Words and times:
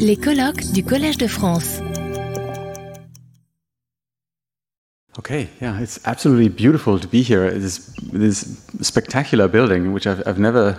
Les 0.00 0.16
colloques 0.16 0.72
du 0.72 0.82
Collège 0.82 1.18
de 1.18 1.28
France. 1.28 1.80
Okay, 5.18 5.48
yeah, 5.60 5.80
it's 5.80 6.00
absolutely 6.04 6.48
beautiful 6.48 6.98
to 6.98 7.06
be 7.06 7.22
here. 7.22 7.50
This 7.50 7.92
this 8.12 8.60
spectacular 8.82 9.48
building, 9.48 9.92
which 9.92 10.06
I've, 10.06 10.22
I've 10.26 10.38
never 10.38 10.76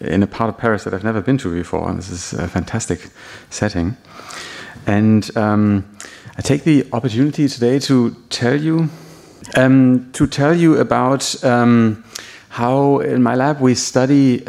in 0.00 0.22
a 0.22 0.26
part 0.26 0.48
of 0.48 0.56
Paris 0.56 0.84
that 0.84 0.94
I've 0.94 1.04
never 1.04 1.20
been 1.20 1.36
to 1.38 1.52
before. 1.52 1.88
And 1.88 1.98
this 1.98 2.10
is 2.10 2.32
a 2.32 2.48
fantastic 2.48 3.10
setting. 3.50 3.96
And 4.86 5.36
um, 5.36 5.84
I 6.38 6.42
take 6.42 6.64
the 6.64 6.86
opportunity 6.92 7.48
today 7.48 7.78
to 7.80 8.14
tell 8.30 8.60
you 8.60 8.88
um, 9.56 10.10
to 10.12 10.26
tell 10.26 10.54
you 10.54 10.78
about 10.78 11.44
um, 11.44 12.04
how 12.50 13.00
in 13.00 13.22
my 13.22 13.34
lab 13.34 13.60
we 13.60 13.74
study 13.74 14.46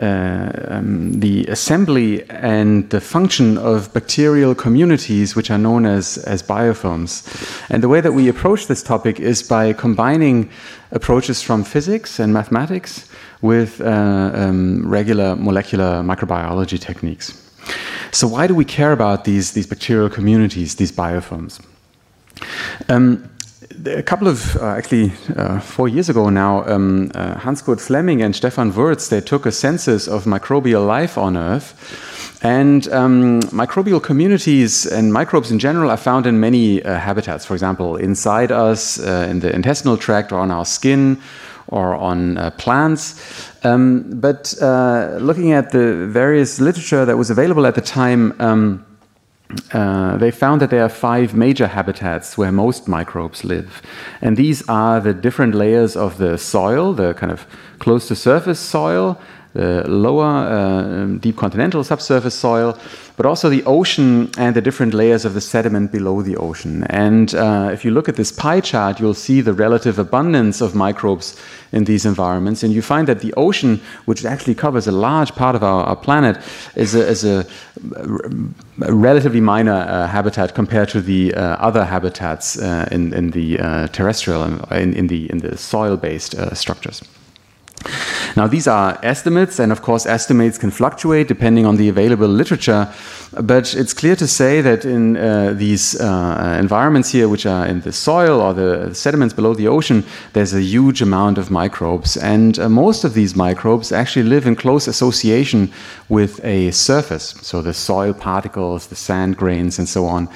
uh, 0.00 0.50
um, 0.68 1.20
the 1.20 1.46
assembly 1.46 2.28
and 2.30 2.88
the 2.90 3.00
function 3.00 3.58
of 3.58 3.92
bacterial 3.92 4.54
communities, 4.54 5.36
which 5.36 5.50
are 5.50 5.58
known 5.58 5.84
as, 5.84 6.18
as 6.18 6.42
biofilms. 6.42 7.22
And 7.68 7.82
the 7.82 7.88
way 7.88 8.00
that 8.00 8.12
we 8.12 8.28
approach 8.28 8.66
this 8.66 8.82
topic 8.82 9.20
is 9.20 9.42
by 9.42 9.72
combining 9.72 10.50
approaches 10.90 11.42
from 11.42 11.64
physics 11.64 12.18
and 12.18 12.32
mathematics 12.32 13.08
with 13.42 13.80
uh, 13.80 14.30
um, 14.34 14.88
regular 14.88 15.36
molecular 15.36 16.02
microbiology 16.02 16.78
techniques. 16.78 17.50
So, 18.12 18.26
why 18.26 18.46
do 18.46 18.54
we 18.54 18.64
care 18.64 18.92
about 18.92 19.24
these, 19.24 19.52
these 19.52 19.66
bacterial 19.66 20.08
communities, 20.08 20.76
these 20.76 20.92
biofilms? 20.92 21.60
Um, 22.88 23.30
a 23.86 24.02
couple 24.02 24.28
of 24.28 24.56
uh, 24.56 24.66
actually 24.66 25.12
uh, 25.36 25.60
four 25.60 25.88
years 25.88 26.08
ago 26.08 26.28
now, 26.28 26.64
um, 26.66 27.10
uh, 27.14 27.38
Hans 27.38 27.62
Kurt 27.62 27.80
Flemming 27.80 28.22
and 28.22 28.34
Stefan 28.34 28.72
Wurtz 28.72 29.08
they 29.08 29.20
took 29.20 29.46
a 29.46 29.52
census 29.52 30.08
of 30.08 30.24
microbial 30.24 30.86
life 30.86 31.16
on 31.16 31.36
Earth, 31.36 31.74
and 32.42 32.88
um, 32.88 33.40
microbial 33.42 34.02
communities 34.02 34.86
and 34.86 35.12
microbes 35.12 35.50
in 35.50 35.58
general 35.58 35.90
are 35.90 35.96
found 35.96 36.26
in 36.26 36.40
many 36.40 36.82
uh, 36.82 36.98
habitats. 36.98 37.44
For 37.44 37.54
example, 37.54 37.96
inside 37.96 38.52
us, 38.52 38.98
uh, 38.98 39.26
in 39.30 39.40
the 39.40 39.54
intestinal 39.54 39.96
tract, 39.96 40.32
or 40.32 40.38
on 40.38 40.50
our 40.50 40.64
skin, 40.64 41.20
or 41.68 41.94
on 41.94 42.38
uh, 42.38 42.50
plants. 42.52 43.20
Um, 43.64 44.20
but 44.20 44.54
looking 44.60 45.52
at 45.52 45.70
the 45.70 46.06
various 46.08 46.60
literature 46.60 47.04
that 47.04 47.16
was 47.16 47.30
available 47.30 47.66
at 47.66 47.74
the 47.74 47.82
time. 47.82 48.34
Um, 48.40 48.86
uh, 49.72 50.16
they 50.16 50.30
found 50.30 50.60
that 50.60 50.70
there 50.70 50.84
are 50.84 50.88
five 50.88 51.34
major 51.34 51.66
habitats 51.66 52.38
where 52.38 52.52
most 52.52 52.88
microbes 52.88 53.44
live. 53.44 53.82
And 54.20 54.36
these 54.36 54.66
are 54.68 55.00
the 55.00 55.14
different 55.14 55.54
layers 55.54 55.96
of 55.96 56.18
the 56.18 56.38
soil, 56.38 56.92
the 56.92 57.14
kind 57.14 57.32
of 57.32 57.46
close 57.78 58.08
to 58.08 58.16
surface 58.16 58.60
soil, 58.60 59.18
the 59.52 59.84
lower 59.88 60.24
uh, 60.26 61.06
deep 61.18 61.36
continental 61.36 61.82
subsurface 61.82 62.34
soil, 62.34 62.78
but 63.16 63.26
also 63.26 63.48
the 63.48 63.64
ocean 63.64 64.30
and 64.38 64.54
the 64.54 64.60
different 64.60 64.94
layers 64.94 65.24
of 65.24 65.34
the 65.34 65.40
sediment 65.40 65.90
below 65.92 66.22
the 66.22 66.36
ocean. 66.36 66.84
And 66.84 67.34
uh, 67.34 67.70
if 67.72 67.84
you 67.84 67.90
look 67.90 68.08
at 68.08 68.16
this 68.16 68.32
pie 68.32 68.60
chart, 68.60 69.00
you'll 69.00 69.14
see 69.14 69.40
the 69.40 69.52
relative 69.52 69.98
abundance 69.98 70.60
of 70.60 70.74
microbes 70.74 71.36
in 71.72 71.84
these 71.84 72.06
environments. 72.06 72.62
And 72.62 72.72
you 72.72 72.82
find 72.82 73.08
that 73.08 73.20
the 73.20 73.34
ocean, 73.34 73.80
which 74.04 74.24
actually 74.24 74.54
covers 74.54 74.86
a 74.86 74.92
large 74.92 75.34
part 75.34 75.54
of 75.54 75.62
our, 75.62 75.84
our 75.84 75.96
planet, 75.96 76.38
is 76.76 76.94
a, 76.94 77.06
is 77.06 77.24
a, 77.24 77.44
a 78.82 78.92
relatively 78.92 79.40
minor 79.40 79.72
uh, 79.72 80.06
habitat 80.06 80.54
compared 80.54 80.88
to 80.90 81.00
the 81.00 81.34
uh, 81.34 81.56
other 81.56 81.84
habitats 81.84 82.58
uh, 82.58 82.88
in, 82.90 83.12
in 83.12 83.30
the 83.32 83.58
uh, 83.58 83.88
terrestrial 83.88 84.44
in, 84.72 84.94
in, 84.94 85.08
the, 85.08 85.30
in 85.30 85.38
the 85.38 85.56
soil 85.56 85.96
based 85.96 86.34
uh, 86.36 86.54
structures. 86.54 87.02
Now, 88.36 88.46
these 88.46 88.68
are 88.68 88.98
estimates, 89.02 89.58
and 89.58 89.72
of 89.72 89.82
course, 89.82 90.06
estimates 90.06 90.58
can 90.58 90.70
fluctuate 90.70 91.28
depending 91.28 91.66
on 91.66 91.76
the 91.76 91.88
available 91.88 92.28
literature. 92.28 92.88
But 93.40 93.74
it's 93.74 93.92
clear 93.92 94.16
to 94.16 94.26
say 94.26 94.60
that 94.60 94.84
in 94.84 95.16
uh, 95.16 95.52
these 95.56 96.00
uh, 96.00 96.56
environments 96.60 97.10
here, 97.10 97.28
which 97.28 97.46
are 97.46 97.66
in 97.66 97.80
the 97.80 97.92
soil 97.92 98.40
or 98.40 98.52
the 98.52 98.94
sediments 98.94 99.34
below 99.34 99.54
the 99.54 99.68
ocean, 99.68 100.04
there's 100.32 100.52
a 100.52 100.60
huge 100.60 101.00
amount 101.00 101.38
of 101.38 101.50
microbes. 101.50 102.16
And 102.16 102.58
uh, 102.58 102.68
most 102.68 103.04
of 103.04 103.14
these 103.14 103.36
microbes 103.36 103.92
actually 103.92 104.24
live 104.24 104.46
in 104.46 104.56
close 104.56 104.88
association 104.88 105.72
with 106.08 106.44
a 106.44 106.70
surface, 106.72 107.34
so 107.42 107.62
the 107.62 107.74
soil 107.74 108.12
particles, 108.12 108.88
the 108.88 108.96
sand 108.96 109.36
grains, 109.36 109.78
and 109.78 109.88
so 109.88 110.06
on. 110.06 110.28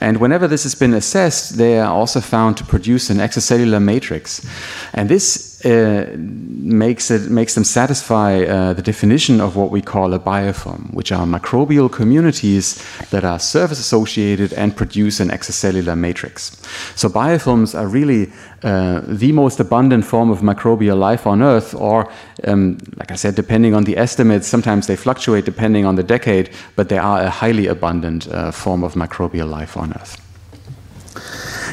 And 0.00 0.18
whenever 0.18 0.48
this 0.48 0.62
has 0.62 0.74
been 0.74 0.94
assessed, 0.94 1.56
they 1.56 1.78
are 1.78 1.92
also 1.92 2.20
found 2.20 2.56
to 2.56 2.64
produce 2.64 3.10
an 3.10 3.18
extracellular 3.18 3.82
matrix. 3.82 4.46
And 4.94 5.08
this 5.08 5.47
uh, 5.64 6.06
makes 6.16 7.10
it 7.10 7.30
makes 7.30 7.54
them 7.54 7.64
satisfy 7.64 8.44
uh, 8.44 8.72
the 8.74 8.82
definition 8.82 9.40
of 9.40 9.56
what 9.56 9.70
we 9.70 9.82
call 9.82 10.14
a 10.14 10.18
biofilm, 10.18 10.92
which 10.94 11.10
are 11.10 11.26
microbial 11.26 11.90
communities 11.90 12.80
that 13.10 13.24
are 13.24 13.40
surface 13.40 13.80
associated 13.80 14.52
and 14.52 14.76
produce 14.76 15.18
an 15.18 15.30
extracellular 15.30 15.96
matrix. 15.96 16.56
So 16.94 17.08
biofilms 17.08 17.74
are 17.74 17.88
really 17.88 18.30
uh, 18.62 19.00
the 19.06 19.32
most 19.32 19.58
abundant 19.58 20.04
form 20.04 20.30
of 20.30 20.40
microbial 20.40 20.98
life 20.98 21.26
on 21.26 21.42
Earth, 21.42 21.74
or 21.74 22.08
um, 22.46 22.78
like 22.96 23.10
I 23.10 23.16
said, 23.16 23.34
depending 23.34 23.74
on 23.74 23.84
the 23.84 23.96
estimates, 23.96 24.46
sometimes 24.46 24.86
they 24.86 24.96
fluctuate 24.96 25.44
depending 25.44 25.86
on 25.86 25.96
the 25.96 26.04
decade, 26.04 26.50
but 26.76 26.88
they 26.88 26.98
are 26.98 27.22
a 27.22 27.30
highly 27.30 27.66
abundant 27.66 28.28
uh, 28.28 28.52
form 28.52 28.84
of 28.84 28.94
microbial 28.94 29.50
life 29.50 29.76
on 29.76 29.92
Earth. 29.92 30.16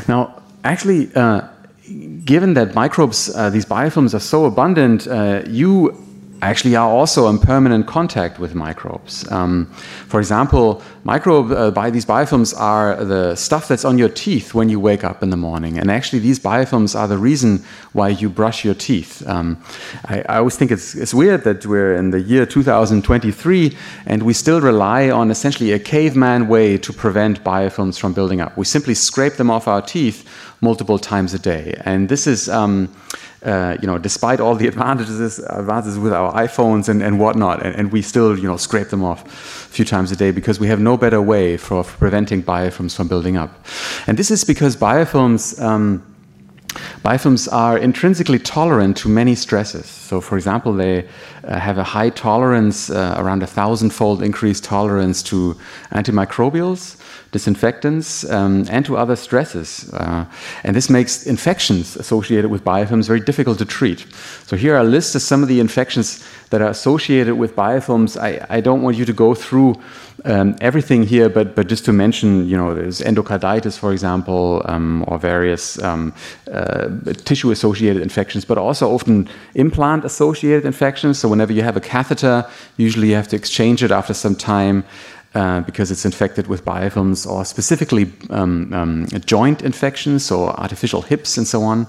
Now, 0.07 0.41
actually 0.63 1.09
uh, 1.15 1.41
given 2.25 2.53
that 2.55 2.75
microbes, 2.75 3.35
uh, 3.35 3.49
these 3.49 3.65
biofilms 3.65 4.13
are 4.13 4.19
so 4.19 4.45
abundant, 4.45 5.07
uh, 5.07 5.41
you 5.47 6.01
actually 6.41 6.75
are 6.75 6.89
also 6.89 7.27
in 7.27 7.39
permanent 7.39 7.87
contact 7.87 8.39
with 8.39 8.55
microbes. 8.55 9.29
Um, 9.31 9.65
for 10.07 10.19
example, 10.19 10.81
microbe 11.05 11.51
uh, 11.51 11.69
by 11.69 11.91
these 11.91 12.03
biofilms 12.03 12.59
are 12.59 13.05
the 13.05 13.35
stuff 13.35 13.67
that's 13.67 13.85
on 13.85 13.97
your 13.97 14.09
teeth 14.09 14.55
when 14.55 14.69
you 14.69 14.79
wake 14.79 15.03
up 15.03 15.21
in 15.21 15.29
the 15.29 15.37
morning, 15.37 15.77
and 15.77 15.89
actually 15.91 16.17
these 16.19 16.39
biofilms 16.39 16.99
are 16.99 17.07
the 17.07 17.17
reason 17.17 17.63
why 17.93 18.09
you 18.09 18.27
brush 18.27 18.65
your 18.65 18.73
teeth. 18.73 19.25
Um, 19.27 19.61
I, 20.05 20.23
I, 20.27 20.37
always 20.37 20.57
think 20.57 20.71
it's, 20.71 20.95
it's 20.95 21.13
weird 21.13 21.43
that 21.43 21.63
we're 21.65 21.95
in 21.95 22.09
the 22.09 22.19
year 22.19 22.45
2023 22.47 23.77
and 24.07 24.23
we 24.23 24.33
still 24.33 24.59
rely 24.59 25.11
on 25.11 25.29
essentially 25.29 25.71
a 25.73 25.79
caveman 25.79 26.47
way 26.47 26.77
to 26.79 26.91
prevent 26.91 27.43
biofilms 27.43 27.99
from 27.99 28.13
building 28.13 28.41
up. 28.41 28.57
We 28.57 28.65
simply 28.65 28.95
scrape 28.95 29.33
them 29.33 29.51
off 29.51 29.67
our 29.67 29.83
teeth 29.83 30.27
multiple 30.59 30.97
times 30.97 31.35
a 31.35 31.39
day, 31.39 31.79
and 31.85 32.09
this 32.09 32.25
is. 32.25 32.49
Um, 32.49 32.89
uh, 33.45 33.77
you 33.79 33.87
know, 33.87 33.99
despite 33.99 34.39
all 34.39 34.55
the 34.55 34.67
advantages, 34.73 35.39
advances 35.39 35.99
with 35.99 36.11
our 36.11 36.33
iPhones 36.33 36.89
and, 36.89 37.03
and 37.03 37.19
whatnot, 37.19 37.63
and, 37.63 37.75
and, 37.75 37.91
we 37.91 38.01
still, 38.01 38.37
you 38.37 38.47
know, 38.47 38.57
scrape 38.57 38.89
them 38.89 39.03
off 39.03 39.23
a 39.23 39.69
few 39.69 39.85
times 39.85 40.11
a 40.11 40.15
day 40.15 40.31
because 40.31 40.59
we 40.59 40.67
have 40.67 40.79
no 40.79 40.94
better 40.97 41.21
way 41.21 41.57
for, 41.57 41.83
preventing 41.83 42.43
biofilms 42.43 42.95
from 42.95 43.07
building 43.07 43.37
up. 43.37 43.65
And 44.07 44.17
this 44.17 44.31
is 44.31 44.43
because 44.43 44.75
biofilms, 44.75 45.61
um, 45.61 46.03
biofilms 47.03 47.51
are 47.51 47.77
intrinsically 47.77 48.39
tolerant 48.39 48.97
to 48.97 49.09
many 49.09 49.35
stresses. 49.35 49.85
So, 49.85 50.21
for 50.21 50.35
example, 50.35 50.73
they 50.73 51.07
uh, 51.43 51.59
have 51.59 51.77
a 51.77 51.83
high 51.83 52.09
tolerance, 52.09 52.89
uh, 52.89 53.15
around 53.17 53.43
a 53.43 53.47
thousand-fold 53.47 54.21
increased 54.21 54.63
tolerance 54.63 55.23
to 55.23 55.55
antimicrobials 55.91 56.97
disinfectants, 57.35 58.23
um, 58.31 58.65
and 58.69 58.85
to 58.85 58.95
other 58.95 59.17
stresses. 59.17 59.93
Uh, 59.93 60.25
and 60.63 60.73
this 60.73 60.89
makes 60.89 61.25
infections 61.25 61.97
associated 61.97 62.49
with 62.49 62.63
biofilms 62.63 63.07
very 63.07 63.19
difficult 63.19 63.57
to 63.57 63.65
treat. 63.65 64.05
So 64.47 64.55
here 64.55 64.73
are 64.77 64.85
lists 64.85 65.15
of 65.15 65.21
some 65.21 65.43
of 65.43 65.49
the 65.49 65.59
infections 65.59 66.23
that 66.51 66.61
are 66.61 66.69
associated 66.69 67.35
with 67.35 67.53
biofilms. 67.53 68.15
I, 68.15 68.45
I 68.57 68.61
don't 68.61 68.81
want 68.81 68.95
you 68.95 69.03
to 69.03 69.13
go 69.13 69.35
through 69.35 69.75
um, 70.25 70.55
everything 70.59 71.03
here, 71.03 71.29
but, 71.29 71.55
but 71.55 71.67
just 71.67 71.85
to 71.85 71.93
mention, 71.93 72.47
you 72.47 72.57
know, 72.57 72.73
there's 72.73 72.99
endocarditis, 73.01 73.77
for 73.77 73.91
example, 73.91 74.61
um, 74.65 75.05
or 75.07 75.17
various 75.19 75.81
um, 75.83 76.13
uh, 76.51 76.89
tissue-associated 77.25 78.01
infections, 78.01 78.43
but 78.45 78.57
also 78.57 78.91
often 78.91 79.29
implant-associated 79.53 80.65
infections. 80.65 81.19
So 81.19 81.29
whenever 81.29 81.53
you 81.53 81.61
have 81.61 81.77
a 81.77 81.81
catheter, 81.81 82.45
usually 82.77 83.09
you 83.09 83.15
have 83.15 83.27
to 83.29 83.35
exchange 83.35 83.83
it 83.83 83.91
after 83.91 84.13
some 84.13 84.35
time. 84.35 84.83
Uh, 85.35 85.59
because 85.59 85.91
it's 85.91 86.05
infected 86.05 86.47
with 86.47 86.63
biofilms, 86.63 87.29
or 87.29 87.43
specifically 87.43 88.09
um, 88.29 88.71
um, 88.73 89.05
joint 89.25 89.61
infections, 89.61 90.23
so 90.23 90.47
artificial 90.47 91.01
hips 91.01 91.37
and 91.37 91.45
so 91.45 91.61
on, 91.61 91.85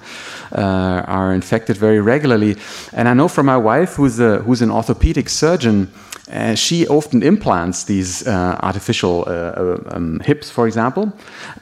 uh, 0.50 1.04
are 1.06 1.32
infected 1.32 1.76
very 1.76 2.00
regularly. 2.00 2.56
And 2.92 3.08
I 3.08 3.14
know 3.14 3.28
from 3.28 3.46
my 3.46 3.56
wife, 3.56 3.94
who's, 3.94 4.18
a, 4.18 4.38
who's 4.38 4.62
an 4.62 4.72
orthopedic 4.72 5.28
surgeon, 5.28 5.88
uh, 6.32 6.56
she 6.56 6.88
often 6.88 7.22
implants 7.22 7.84
these 7.84 8.26
uh, 8.26 8.58
artificial 8.64 9.22
uh, 9.28 9.30
uh, 9.30 9.78
um, 9.92 10.18
hips, 10.24 10.50
for 10.50 10.66
example, 10.66 11.12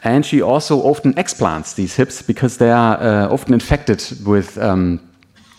and 0.05 0.25
she 0.25 0.41
also 0.41 0.81
often 0.81 1.13
explants 1.15 1.75
these 1.75 1.97
hips 1.97 2.23
because 2.23 2.57
they 2.57 2.71
are 2.71 3.31
often 3.31 3.53
infected 3.53 4.03
with. 4.25 4.57
Um, 4.57 5.01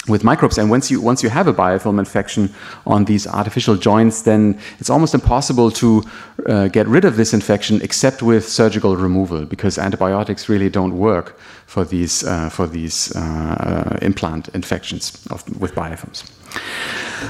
with 0.07 0.24
microbes. 0.24 0.57
And 0.57 0.69
once 0.69 0.92
you 0.92 1.02
once 1.02 1.24
you 1.24 1.30
have 1.30 1.48
a 1.48 1.54
biofilm 1.54 2.00
infection 2.00 2.50
on 2.86 3.06
these 3.06 3.28
artificial 3.28 3.75
joints, 3.75 4.22
then 4.22 4.57
it's 4.80 4.90
almost 4.90 5.13
impossible 5.13 5.72
to 5.72 6.04
uh, 6.48 6.68
get 6.68 6.88
rid 6.88 7.06
of 7.06 7.16
this 7.16 7.34
infection 7.34 7.81
except 7.81 8.22
with 8.22 8.48
surgical 8.48 8.96
removal, 8.96 9.46
because 9.46 9.78
antibiotics 9.81 10.50
really 10.50 10.69
don't 10.69 10.98
work 10.98 11.38
for 11.66 11.86
these 11.86 12.24
uh, 12.24 12.50
for 12.50 12.68
these 12.68 13.16
uh, 13.16 13.98
implant 14.02 14.50
infections 14.50 15.25
of, 15.31 15.44
with 15.60 15.74
biofilms. 15.75 16.24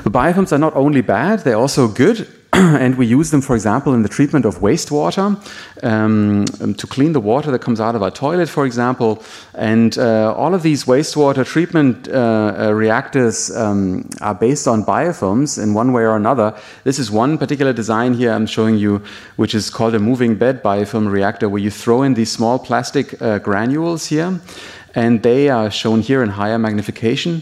The 0.03 0.11
biofilms 0.11 0.51
are 0.51 0.59
not 0.59 0.75
only 0.75 1.01
bad; 1.01 1.39
they're 1.39 1.61
also 1.61 1.87
good. 1.87 2.27
and 2.85 2.95
we 2.95 3.05
use 3.05 3.31
them, 3.31 3.41
for 3.41 3.53
example, 3.53 3.93
in 3.93 4.01
the 4.01 4.07
treatment 4.07 4.45
of 4.45 4.59
wastewater 4.59 5.35
um, 5.83 6.45
to 6.75 6.87
clean 6.87 7.11
the 7.11 7.19
water 7.19 7.51
that 7.51 7.59
comes 7.59 7.81
out 7.81 7.95
of 7.95 8.01
our 8.01 8.11
toilet, 8.11 8.47
for 8.47 8.65
example. 8.65 9.21
And 9.55 9.97
uh, 9.97 10.33
all 10.33 10.53
of 10.53 10.63
these 10.63 10.85
wastewater 10.85 11.45
treatment 11.45 12.07
uh, 12.07 12.55
uh, 12.57 12.71
reactors 12.71 13.53
um, 13.57 14.09
are 14.21 14.33
based 14.33 14.69
on 14.69 14.85
biofilms 14.85 15.61
in 15.61 15.73
one 15.73 15.91
way 15.91 16.03
or 16.03 16.15
another. 16.15 16.57
This 16.85 16.97
is 16.97 17.11
one 17.11 17.37
particular 17.37 17.73
design 17.73 18.13
here 18.13 18.31
I'm 18.31 18.47
showing 18.47 18.77
you, 18.77 19.03
which 19.35 19.53
is 19.53 19.69
called 19.69 19.93
a 19.93 19.99
moving 19.99 20.35
bed 20.35 20.63
biofilm 20.63 21.11
reactor, 21.11 21.49
where 21.49 21.61
you 21.61 21.71
throw 21.71 22.03
in 22.03 22.13
these 22.13 22.31
small 22.31 22.57
plastic 22.57 23.21
uh, 23.21 23.39
granules 23.39 24.05
here, 24.05 24.39
and 24.93 25.21
they 25.23 25.49
are 25.49 25.69
shown 25.69 25.99
here 25.99 26.23
in 26.23 26.29
higher 26.29 26.57
magnification 26.57 27.41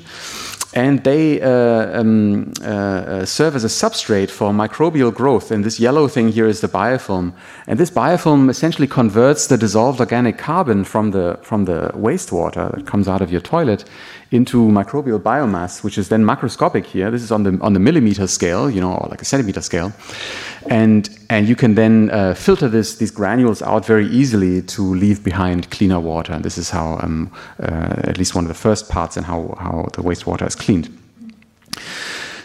and 0.75 1.03
they 1.03 1.39
uh, 1.41 1.99
um, 1.99 2.51
uh, 2.61 2.65
uh, 2.65 3.25
serve 3.25 3.55
as 3.55 3.63
a 3.63 3.67
substrate 3.67 4.29
for 4.29 4.51
microbial 4.51 5.13
growth. 5.13 5.51
And 5.51 5.63
this 5.63 5.79
yellow 5.79 6.07
thing 6.07 6.29
here 6.29 6.47
is 6.47 6.61
the 6.61 6.67
biofilm. 6.67 7.33
And 7.67 7.79
this 7.79 7.91
biofilm 7.91 8.49
essentially 8.49 8.87
converts 8.87 9.47
the 9.47 9.57
dissolved 9.57 9.99
organic 9.99 10.37
carbon 10.37 10.83
from 10.83 11.11
the, 11.11 11.37
from 11.43 11.65
the 11.65 11.91
wastewater 11.93 12.75
that 12.75 12.87
comes 12.87 13.07
out 13.07 13.21
of 13.21 13.31
your 13.31 13.41
toilet 13.41 13.85
into 14.33 14.57
microbial 14.67 15.19
biomass, 15.19 15.83
which 15.83 15.97
is 15.97 16.09
then 16.09 16.23
macroscopic 16.23 16.85
here. 16.85 17.11
This 17.11 17.21
is 17.21 17.31
on 17.31 17.43
the, 17.43 17.57
on 17.61 17.73
the 17.73 17.79
millimeter 17.79 18.25
scale, 18.25 18.67
you 18.69 18.81
know, 18.81 18.95
or 18.95 19.07
like 19.09 19.21
a 19.21 19.25
centimeter 19.25 19.61
scale. 19.61 19.93
And, 20.69 21.07
and 21.29 21.47
you 21.47 21.55
can 21.55 21.75
then 21.75 22.09
uh, 22.09 22.33
filter 22.33 22.67
this, 22.67 22.97
these 22.97 23.11
granules 23.11 23.61
out 23.61 23.85
very 23.85 24.07
easily 24.07 24.63
to 24.63 24.81
leave 24.81 25.23
behind 25.23 25.69
cleaner 25.69 25.99
water. 25.99 26.33
And 26.33 26.43
this 26.43 26.57
is 26.57 26.71
how, 26.71 26.97
um, 27.03 27.31
uh, 27.59 28.09
at 28.09 28.17
least 28.17 28.33
one 28.33 28.43
of 28.43 28.47
the 28.47 28.55
first 28.55 28.89
parts, 28.89 29.17
and 29.17 29.25
how, 29.25 29.55
how 29.59 29.87
the 29.93 30.01
wastewater 30.01 30.47
is 30.47 30.55
cleaned. 30.55 30.89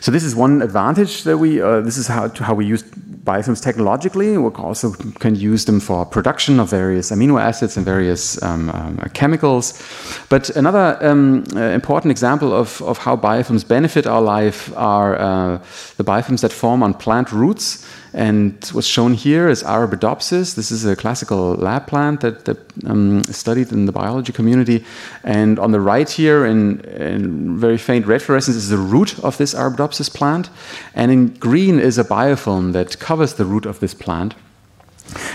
So 0.00 0.11
this 0.11 0.25
is 0.25 0.35
one 0.37 0.62
advantage 0.62 1.25
that 1.25 1.39
we. 1.39 1.61
Uh, 1.61 1.81
this 1.81 1.97
is 1.97 2.06
how 2.06 2.29
how 2.29 2.55
we 2.55 2.67
use 2.67 2.85
biofilms 3.29 3.62
technologically. 3.62 4.39
We 4.39 4.50
also 4.50 4.93
can 5.21 5.35
use 5.35 5.65
them 5.65 5.81
for 5.81 6.06
production 6.06 6.61
of 6.61 6.71
various 6.71 7.11
amino 7.11 7.41
acids 7.41 7.77
and 7.77 7.85
various 7.85 8.43
um, 8.43 8.71
um, 8.71 8.99
chemicals. 9.12 9.83
But 10.29 10.50
another 10.56 10.99
um, 11.00 11.45
uh, 11.55 11.61
important 11.81 12.11
example 12.11 12.53
of, 12.53 12.81
of 12.83 12.99
how 12.99 13.17
biofilms 13.17 13.65
benefit 13.67 14.06
our 14.06 14.23
life 14.23 14.73
are 14.77 15.17
uh, 15.17 15.59
the 15.97 16.05
biofilms 16.05 16.41
that 16.41 16.53
form 16.53 16.83
on 16.83 16.95
plant 16.95 17.33
roots. 17.33 17.85
And 18.19 18.65
what's 18.73 18.88
shown 18.88 19.15
here 19.15 19.49
is 19.49 19.62
Arabidopsis. 19.62 20.56
This 20.56 20.73
is 20.73 20.85
a 20.85 20.97
classical 20.97 21.55
lab 21.55 21.87
plant 21.87 22.20
that, 22.23 22.47
that 22.47 22.59
um, 22.85 23.23
studied 23.23 23.70
in 23.70 23.87
the 23.87 23.93
biology 23.93 24.32
community. 24.32 24.85
And 25.23 25.56
on 25.61 25.70
the 25.70 25.79
right 25.79 26.11
here, 26.11 26.44
in, 26.44 26.81
in, 26.81 27.56
very 27.61 27.79
faint 27.79 28.06
red 28.06 28.20
fluorescence, 28.20 28.56
is 28.56 28.70
the 28.70 28.76
root 28.76 29.17
of 29.20 29.38
this 29.38 29.55
Arabidopsis 29.55 30.12
plant. 30.12 30.50
And 30.97 31.12
in 31.12 31.29
green 31.35 31.79
is 31.79 31.97
a 31.97 32.03
biofilm 32.03 32.73
that 32.73 32.99
covers 32.99 33.35
the 33.35 33.44
root 33.44 33.67
of 33.67 33.79
this 33.79 33.94
plant. 33.94 34.35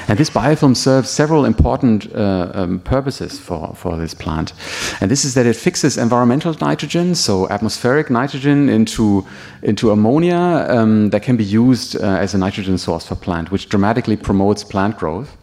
And 0.07 0.19
this 0.19 0.29
biofilm 0.29 0.75
serves 0.75 1.09
several 1.09 1.45
important 1.45 2.13
uh, 2.13 2.51
um, 2.53 2.79
purposes 2.79 3.39
for, 3.39 3.73
for 3.75 3.97
this 3.97 4.13
plant. 4.13 4.53
And 5.01 5.09
this 5.09 5.25
is 5.25 5.33
that 5.33 5.45
it 5.45 5.55
fixes 5.55 5.97
environmental 5.97 6.55
nitrogen, 6.61 7.15
so 7.15 7.49
atmospheric 7.49 8.09
nitrogen, 8.09 8.69
into, 8.69 9.25
into 9.61 9.91
ammonia 9.91 10.67
um, 10.69 11.09
that 11.09 11.23
can 11.23 11.37
be 11.37 11.43
used 11.43 11.95
uh, 11.95 11.99
as 12.01 12.33
a 12.33 12.37
nitrogen 12.37 12.77
source 12.77 13.07
for 13.07 13.15
plant, 13.15 13.51
which 13.51 13.69
dramatically 13.69 14.17
promotes 14.17 14.63
plant 14.63 14.97
growth. 14.97 15.35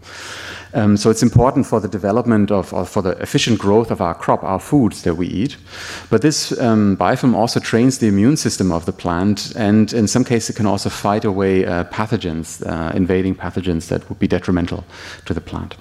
Um, 0.72 0.96
so 0.96 1.10
it's 1.10 1.22
important 1.22 1.66
for 1.66 1.80
the 1.80 1.88
development 1.88 2.50
of, 2.50 2.72
or 2.72 2.84
for 2.84 3.02
the 3.02 3.10
efficient 3.22 3.58
growth 3.58 3.90
of 3.90 4.00
our 4.00 4.14
crop, 4.14 4.42
our 4.44 4.60
foods 4.60 5.02
that 5.02 5.14
we 5.16 5.26
eat. 5.26 5.56
But 6.10 6.22
this 6.22 6.58
um, 6.60 6.96
biofilm 6.96 7.34
also 7.34 7.60
trains 7.60 7.98
the 7.98 8.08
immune 8.08 8.36
system 8.36 8.72
of 8.72 8.84
the 8.84 8.92
plant, 8.92 9.52
and 9.56 9.92
in 9.92 10.06
some 10.06 10.24
cases, 10.24 10.50
it 10.50 10.56
can 10.56 10.66
also 10.66 10.88
fight 10.88 11.24
away 11.24 11.64
uh, 11.64 11.84
pathogens, 11.84 12.64
uh, 12.66 12.92
invading 12.94 13.34
pathogens 13.34 13.88
that 13.88 14.08
would 14.08 14.18
be 14.18 14.28
detrimental 14.28 14.84
to 15.26 15.34
the 15.34 15.40
plant. 15.40 15.74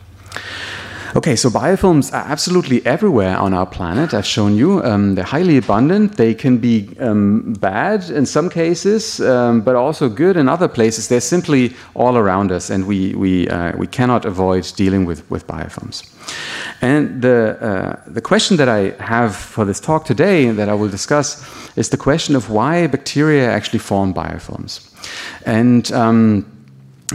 Okay, 1.16 1.36
so 1.36 1.50
biofilms 1.50 2.14
are 2.14 2.24
absolutely 2.32 2.86
everywhere 2.86 3.36
on 3.36 3.52
our 3.52 3.66
planet. 3.66 4.14
I've 4.14 4.28
shown 4.28 4.56
you. 4.56 4.84
Um, 4.84 5.16
they're 5.16 5.24
highly 5.24 5.58
abundant. 5.58 6.18
They 6.18 6.36
can 6.36 6.60
be 6.60 6.88
um, 7.00 7.54
bad 7.54 8.12
in 8.12 8.28
some 8.28 8.48
cases, 8.48 9.20
um, 9.20 9.62
but 9.62 9.76
also 9.76 10.08
good 10.08 10.38
in 10.38 10.48
other 10.48 10.68
places. 10.68 11.08
They're 11.08 11.20
simply 11.20 11.74
all 11.96 12.16
around 12.16 12.52
us, 12.52 12.70
and 12.70 12.86
we, 12.86 13.16
we, 13.16 13.48
uh, 13.50 13.76
we 13.76 13.88
cannot 13.88 14.24
avoid 14.24 14.72
dealing 14.76 15.06
with, 15.06 15.28
with 15.32 15.48
biofilms. 15.48 16.08
And 16.82 17.24
the, 17.24 17.58
uh, 17.60 18.00
the 18.06 18.22
question 18.22 18.58
that 18.58 18.70
I 18.70 18.92
have 19.04 19.36
for 19.36 19.66
this 19.66 19.80
talk 19.80 20.06
today, 20.06 20.52
that 20.52 20.70
I 20.70 20.76
will 20.76 20.90
discuss, 20.90 21.44
is 21.76 21.90
the 21.90 21.98
question 21.98 22.36
of 22.36 22.52
why 22.52 22.86
bacteria 22.86 23.50
actually 23.50 23.80
form 23.80 24.14
biofilms. 24.14 24.86
And 25.48 25.92
um, 25.92 26.46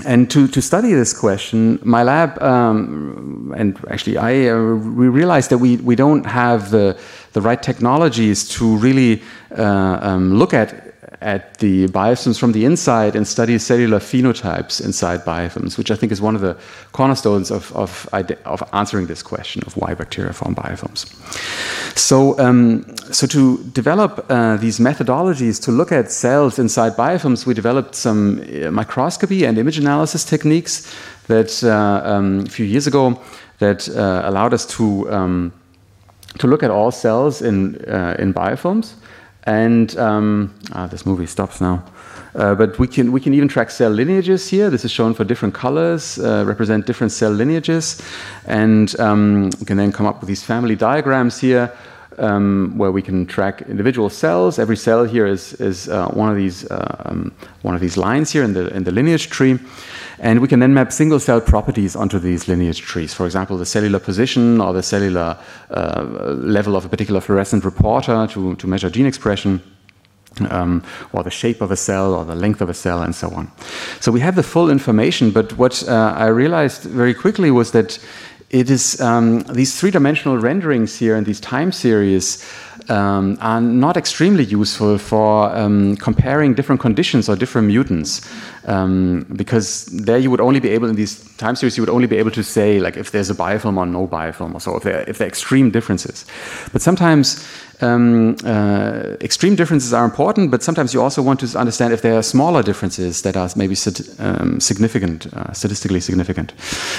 and 0.05 0.29
to, 0.31 0.49
to 0.49 0.61
study 0.61 0.93
this 0.93 1.12
question, 1.12 1.79
my 1.85 2.02
lab 2.02 2.43
um, 2.43 3.55
and 3.56 3.79
actually 3.91 4.17
I 4.17 4.49
uh, 4.49 4.75
we 4.75 5.08
realized 5.08 5.50
that 5.50 5.58
we, 5.58 5.76
we 5.76 5.94
don't 5.94 6.26
have 6.26 6.70
the 6.70 6.99
the 7.32 7.41
right 7.41 7.62
technologies 7.62 8.49
to 8.50 8.76
really 8.76 9.23
uh, 9.56 9.99
um, 10.00 10.35
look 10.35 10.52
at 10.52 10.83
at 11.25 11.59
the 11.59 11.88
biofilms 11.88 12.38
from 12.38 12.53
the 12.53 12.65
inside 12.65 13.17
and 13.17 13.26
study 13.26 13.59
cellular 13.59 13.99
phenotypes 13.99 14.85
inside 14.85 15.25
biofilms, 15.25 15.79
which 15.79 15.91
I 15.91 15.97
think 15.97 16.12
is 16.12 16.21
one 16.21 16.37
of 16.37 16.43
the 16.43 16.56
cornerstones 16.93 17.50
of, 17.50 17.73
of, 17.75 18.09
of 18.44 18.62
answering 18.73 19.06
this 19.06 19.23
question 19.23 19.62
of 19.67 19.76
why 19.76 19.94
bacteria 19.94 20.32
form 20.32 20.55
biofilms. 20.55 21.06
So, 21.97 22.38
um, 22.38 22.85
so 23.11 23.26
to 23.26 23.65
develop 23.73 24.26
uh, 24.29 24.56
these 24.59 24.79
methodologies 24.79 25.62
to 25.65 25.73
look 25.73 25.91
at 25.91 26.12
cells 26.12 26.59
inside 26.59 26.93
biofilms, 26.93 27.47
we 27.47 27.55
developed 27.55 27.94
some 27.94 28.41
uh, 28.41 28.71
microscopy 28.71 29.44
and 29.44 29.56
image 29.59 29.79
analysis 29.79 30.25
techniques 30.25 30.94
that 31.29 31.65
uh, 31.65 32.03
um, 32.05 32.41
a 32.41 32.50
few 32.50 32.67
years 32.67 32.87
ago 32.87 33.19
that 33.59 33.88
uh, 33.88 34.23
allowed 34.25 34.53
us 34.53 34.67
to 34.67 35.11
um, 35.11 35.53
to 36.38 36.47
look 36.47 36.62
at 36.62 36.71
all 36.71 36.91
cells 36.91 37.41
in 37.41 37.76
uh, 37.88 38.17
in 38.19 38.35
biofilms. 38.35 38.94
And 39.44 39.96
um, 39.99 40.55
ah, 40.73 40.87
this 40.87 41.05
movie 41.05 41.26
stops 41.26 41.61
now. 41.61 41.85
Uh, 42.35 42.55
but 42.55 42.79
we 42.79 42.88
can 42.88 43.12
we 43.12 43.20
can 43.20 43.32
even 43.32 43.46
track 43.46 43.70
cell 43.70 43.91
lineages 43.91 44.49
here. 44.49 44.69
This 44.69 44.85
is 44.85 44.91
shown 44.91 45.14
for 45.14 45.23
different 45.23 45.55
colors, 45.55 46.19
uh, 46.19 46.44
represent 46.46 46.85
different 46.85 47.12
cell 47.12 47.31
lineages, 47.31 48.02
and 48.46 48.99
um, 48.99 49.50
we 49.61 49.67
can 49.67 49.76
then 49.76 49.93
come 49.93 50.06
up 50.06 50.20
with 50.20 50.29
these 50.29 50.43
family 50.43 50.75
diagrams 50.75 51.38
here. 51.38 51.70
Um, 52.19 52.75
where 52.76 52.93
we 52.93 53.02
can 53.02 53.26
track 53.26 53.62
individual 53.62 54.08
cells. 54.08 54.58
Every 54.58 54.76
cell 54.76 55.05
here 55.05 55.26
is, 55.26 55.55
is 55.55 55.88
uh, 55.88 56.06
one 56.08 56.31
of 56.31 56.37
these 56.37 56.64
uh, 56.70 57.02
um, 57.06 57.32
one 57.62 57.75
of 57.75 57.81
these 57.81 57.96
lines 57.96 58.31
here 58.31 58.44
in 58.44 58.52
the 58.52 58.69
in 58.76 58.84
the 58.84 58.93
lineage 58.93 59.31
tree, 59.31 59.58
and 60.19 60.40
we 60.40 60.46
can 60.46 60.61
then 60.61 60.75
map 60.75 60.93
single 60.93 61.19
cell 61.19 61.40
properties 61.40 61.97
onto 61.97 62.18
these 62.18 62.47
lineage 62.47 62.83
trees. 62.83 63.14
For 63.14 63.26
example, 63.26 63.59
the 63.59 63.66
cellular 63.66 63.99
position 63.99 64.61
or 64.61 64.73
the 64.73 64.83
cellular 64.83 65.37
uh, 65.71 66.02
level 66.37 66.76
of 66.76 66.85
a 66.85 66.88
particular 66.88 67.21
fluorescent 67.21 67.64
reporter 67.64 68.26
to, 68.28 68.54
to 68.56 68.66
measure 68.66 68.90
gene 68.90 69.06
expression. 69.06 69.61
Um, 70.50 70.83
or 71.12 71.23
the 71.23 71.30
shape 71.30 71.61
of 71.61 71.71
a 71.71 71.76
cell, 71.76 72.12
or 72.12 72.25
the 72.25 72.35
length 72.35 72.61
of 72.61 72.68
a 72.68 72.75
cell, 72.75 73.02
and 73.02 73.14
so 73.14 73.30
on. 73.30 73.52
So 74.00 74.11
we 74.11 74.18
have 74.18 74.35
the 74.35 74.42
full 74.42 74.68
information, 74.68 75.30
but 75.30 75.56
what 75.56 75.88
uh, 75.88 76.12
I 76.16 76.26
realized 76.26 76.83
very 76.83 77.14
quickly 77.14 77.52
was 77.52 77.71
that 77.71 78.00
it 78.54 78.70
is 78.70 79.00
um, 79.00 79.40
these 79.52 79.80
three-dimensional 79.80 80.38
renderings 80.38 80.96
here 80.96 81.16
and 81.16 81.26
these 81.26 81.40
time 81.40 81.73
series 81.73 82.38
um, 82.88 83.37
are 83.40 83.61
not 83.61 83.96
extremely 83.96 84.44
useful 84.44 84.96
for 84.96 85.52
um, 85.56 85.96
comparing 85.96 86.54
different 86.54 86.80
conditions 86.80 87.28
or 87.28 87.34
different 87.34 87.66
mutants, 87.66 88.20
um, 88.66 89.26
because 89.34 89.87
there 89.87 90.18
you 90.18 90.30
would 90.30 90.40
only 90.40 90.61
be 90.61 90.68
able 90.68 90.88
in 90.88 90.94
these 90.94 91.25
time 91.37 91.56
series 91.56 91.76
you 91.76 91.82
would 91.82 91.90
only 91.90 92.06
be 92.06 92.16
able 92.16 92.30
to 92.30 92.44
say 92.44 92.78
like 92.78 92.96
if 92.96 93.11
there's 93.11 93.28
a 93.28 93.34
biofilm 93.34 93.76
or 93.76 93.87
no 93.87 94.06
biofilm 94.06 94.54
or 94.54 94.61
so 94.61 94.76
if 94.76 94.84
there 94.84 95.02
if 95.08 95.18
there 95.18 95.26
are 95.26 95.28
extreme 95.28 95.70
differences. 95.70 96.25
But 96.73 96.80
sometimes 96.80 97.44
um, 97.81 98.37
uh, 98.45 99.16
extreme 99.21 99.57
differences 99.57 99.93
are 99.93 100.04
important, 100.04 100.50
but 100.50 100.62
sometimes 100.62 100.95
you 100.95 101.02
also 101.02 101.23
want 101.23 101.40
to 101.40 101.59
understand 101.59 101.93
if 101.93 102.02
there 102.02 102.16
are 102.16 102.23
smaller 102.23 102.62
differences 102.62 103.23
that 103.23 103.37
are 103.37 103.49
maybe 103.57 103.76
um, 104.19 104.61
significant, 104.61 105.33
uh, 105.35 105.52
statistically 105.52 106.00
significant. 106.00 106.52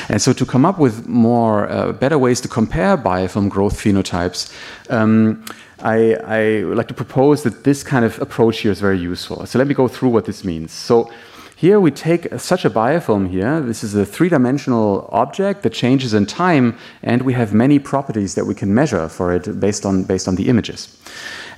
And 0.09 0.21
so 0.21 0.33
to 0.33 0.45
come 0.45 0.65
up 0.65 0.79
with 0.79 1.07
more, 1.07 1.69
uh, 1.69 1.91
better 1.93 2.17
ways 2.17 2.41
to 2.41 2.47
compare 2.47 2.97
biofilm 2.97 3.49
growth 3.49 3.77
phenotypes, 3.79 4.51
um, 4.89 5.43
I, 5.79 6.15
I 6.25 6.63
would 6.63 6.77
like 6.77 6.87
to 6.87 6.93
propose 6.93 7.43
that 7.43 7.63
this 7.63 7.83
kind 7.83 8.05
of 8.05 8.19
approach 8.21 8.59
here 8.59 8.71
is 8.71 8.79
very 8.79 8.99
useful. 8.99 9.45
So 9.45 9.59
let 9.59 9.67
me 9.67 9.73
go 9.73 9.87
through 9.87 10.09
what 10.09 10.25
this 10.25 10.43
means. 10.43 10.71
So 10.71 11.11
here 11.55 11.79
we 11.79 11.89
take 11.89 12.27
such 12.37 12.65
a 12.65 12.69
biofilm 12.69 13.29
here. 13.29 13.61
This 13.61 13.81
is 13.81 13.95
a 13.95 14.05
three-dimensional 14.05 15.09
object 15.11 15.63
that 15.63 15.71
changes 15.71 16.13
in 16.13 16.25
time, 16.25 16.77
and 17.01 17.21
we 17.21 17.31
have 17.33 17.53
many 17.53 17.79
properties 17.79 18.35
that 18.35 18.45
we 18.45 18.53
can 18.53 18.73
measure 18.73 19.07
for 19.07 19.33
it 19.33 19.59
based 19.59 19.85
on, 19.85 20.03
based 20.03 20.27
on 20.27 20.35
the 20.35 20.49
images. 20.49 20.97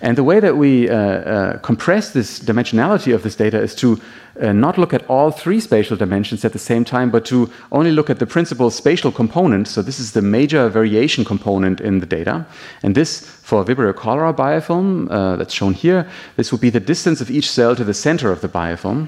And 0.02 0.16
the 0.16 0.24
way 0.24 0.40
that 0.40 0.58
we 0.58 0.88
uh, 0.88 0.96
uh, 0.96 1.58
compress 1.60 2.12
this 2.12 2.40
dimensionality 2.40 3.16
of 3.16 3.24
this 3.24 3.36
data 3.36 3.60
is 3.60 3.74
to 3.76 4.00
uh, 4.42 4.54
not 4.54 4.78
look 4.78 4.94
at 4.94 5.06
all 5.10 5.32
three 5.32 5.60
spatial 5.60 5.98
dimensions 5.98 6.46
at 6.46 6.54
the 6.54 6.60
same 6.60 6.84
time, 6.86 7.10
but 7.10 7.26
to 7.26 7.50
only 7.72 7.92
look 7.92 8.10
at 8.10 8.20
the 8.20 8.26
principal 8.26 8.70
spatial 8.70 9.12
component. 9.12 9.68
So 9.68 9.82
this 9.82 10.00
is 10.00 10.12
the 10.12 10.22
major 10.22 10.70
variation 10.70 11.26
component 11.26 11.82
in 11.82 12.00
the 12.00 12.06
data. 12.06 12.46
And 12.84 12.96
this 12.96 13.38
for 13.48 13.64
Vibrio 13.64 13.96
cholera 13.96 14.34
biofilm, 14.34 15.10
uh, 15.10 15.38
that's 15.38 15.54
shown 15.54 15.74
here, 15.74 16.06
this 16.36 16.52
would 16.52 16.60
be 16.60 16.70
the 16.70 16.82
distance 16.82 17.22
of 17.22 17.32
each 17.32 17.50
cell 17.50 17.78
to 17.78 17.86
the 17.86 17.94
center 17.94 18.30
of 18.30 18.42
the 18.42 18.50
biofilm. 18.50 19.08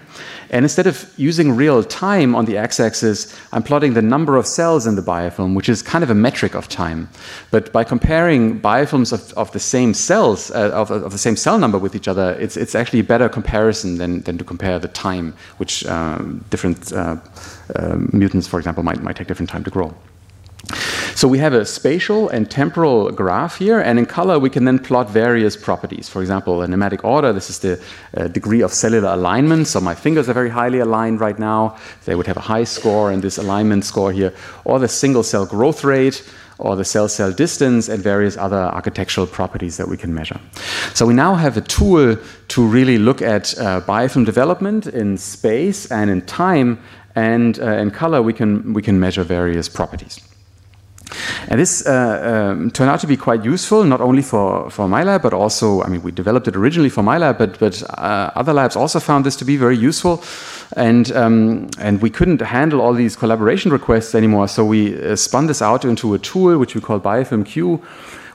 And 0.49 0.63
instead 0.63 0.87
of 0.87 1.13
using 1.17 1.57
real 1.57 1.83
time 1.83 2.35
on 2.35 2.45
the 2.45 2.57
x-axis, 2.57 3.37
I'm 3.51 3.63
plotting 3.63 3.95
the 3.95 4.01
number 4.01 4.37
of 4.37 4.47
cells 4.47 4.87
in 4.87 4.95
the 4.95 5.01
biofilm, 5.01 5.55
which 5.55 5.67
is 5.67 5.81
kind 5.81 6.05
of 6.05 6.09
a 6.09 6.15
metric 6.15 6.55
of 6.55 6.69
time. 6.69 7.09
But 7.51 7.73
by 7.73 7.83
comparing 7.83 8.61
biofilms 8.61 9.11
of, 9.11 9.33
of 9.33 9.51
the 9.51 9.59
same 9.59 9.93
cells, 9.93 10.51
uh, 10.51 10.71
of, 10.71 10.89
of, 10.89 11.11
the 11.11 11.17
same 11.17 11.35
cell 11.35 11.59
number 11.59 11.77
with 11.77 11.93
each 11.93 12.07
other, 12.07 12.37
it's, 12.39 12.55
it's 12.55 12.75
actually 12.75 13.01
a 13.01 13.09
better 13.13 13.27
comparison 13.27 13.97
than, 13.97 14.21
than 14.21 14.37
to 14.37 14.45
compare 14.45 14.79
the 14.79 14.87
time, 14.87 15.18
which 15.57 15.85
um, 15.85 16.43
different 16.49 16.91
uh, 16.93 17.17
uh, 17.75 17.97
mutants, 18.11 18.47
for 18.47 18.59
example, 18.59 18.83
might, 18.83 19.01
might 19.03 19.15
take 19.15 19.27
different 19.27 19.49
time 19.49 19.63
to 19.63 19.71
grow. 19.71 19.93
So 21.15 21.27
we 21.27 21.39
have 21.39 21.53
a 21.53 21.65
spatial 21.65 22.29
and 22.29 22.49
temporal 22.49 23.11
graph 23.11 23.57
here, 23.57 23.81
and 23.81 23.99
in 23.99 24.05
color 24.05 24.39
we 24.39 24.49
can 24.49 24.63
then 24.63 24.79
plot 24.79 25.09
various 25.09 25.57
properties. 25.57 26.07
For 26.07 26.21
example, 26.21 26.61
a 26.61 26.67
nematic 26.67 27.03
order, 27.03 27.33
this 27.33 27.49
is 27.49 27.59
the 27.59 27.73
uh, 28.15 28.27
degree 28.29 28.61
of 28.61 28.71
cellular 28.71 29.09
alignment. 29.09 29.67
So 29.67 29.81
my 29.81 29.95
fingers 29.95 30.29
are 30.29 30.33
very 30.33 30.49
highly 30.49 30.79
aligned 30.79 31.19
right 31.19 31.37
now. 31.37 31.75
They 32.05 32.15
would 32.15 32.27
have 32.27 32.37
a 32.37 32.47
high 32.53 32.63
score 32.63 33.11
in 33.11 33.19
this 33.19 33.37
alignment 33.37 33.83
score 33.83 34.13
here. 34.13 34.33
Or 34.63 34.79
the 34.79 34.87
single 34.87 35.23
cell 35.23 35.45
growth 35.45 35.83
rate, 35.83 36.23
or 36.59 36.75
the 36.75 36.85
cell-cell 36.85 37.31
distance 37.31 37.89
and 37.89 38.03
various 38.03 38.37
other 38.37 38.57
architectural 38.57 39.25
properties 39.25 39.77
that 39.77 39.87
we 39.87 39.97
can 39.97 40.13
measure. 40.13 40.39
So 40.93 41.05
we 41.05 41.13
now 41.13 41.35
have 41.35 41.57
a 41.57 41.61
tool 41.61 42.17
to 42.47 42.67
really 42.67 42.97
look 42.97 43.21
at 43.21 43.57
uh, 43.57 43.81
biofilm 43.81 44.25
development 44.25 44.87
in 44.87 45.17
space 45.17 45.91
and 45.91 46.09
in 46.09 46.21
time, 46.21 46.77
and 47.15 47.59
uh, 47.59 47.83
in 47.83 47.91
color 47.91 48.21
we 48.21 48.33
can, 48.33 48.73
we 48.73 48.81
can 48.81 48.99
measure 48.99 49.23
various 49.23 49.69
properties. 49.69 50.19
And 51.47 51.59
this 51.59 51.85
uh, 51.85 52.51
um, 52.51 52.71
turned 52.71 52.89
out 52.89 52.99
to 53.01 53.07
be 53.07 53.17
quite 53.17 53.43
useful, 53.43 53.83
not 53.83 54.01
only 54.01 54.21
for, 54.21 54.69
for 54.69 54.87
my 54.87 55.03
lab, 55.03 55.21
but 55.21 55.33
also, 55.33 55.81
I 55.81 55.87
mean, 55.87 56.03
we 56.03 56.11
developed 56.11 56.47
it 56.47 56.55
originally 56.55 56.89
for 56.89 57.03
my 57.03 57.17
lab, 57.17 57.37
but, 57.37 57.59
but 57.59 57.83
uh, 57.97 58.31
other 58.35 58.53
labs 58.53 58.75
also 58.75 58.99
found 58.99 59.25
this 59.25 59.35
to 59.37 59.45
be 59.45 59.57
very 59.57 59.77
useful. 59.77 60.23
And, 60.75 61.11
um, 61.13 61.69
and 61.79 62.01
we 62.01 62.09
couldn't 62.09 62.41
handle 62.41 62.81
all 62.81 62.93
these 62.93 63.15
collaboration 63.15 63.71
requests 63.71 64.13
anymore, 64.13 64.47
so 64.47 64.63
we 64.63 65.01
uh, 65.03 65.15
spun 65.15 65.47
this 65.47 65.61
out 65.61 65.85
into 65.85 66.13
a 66.13 66.19
tool 66.19 66.57
which 66.59 66.75
we 66.75 66.81
call 66.81 66.99
BiofilmQ, 66.99 67.81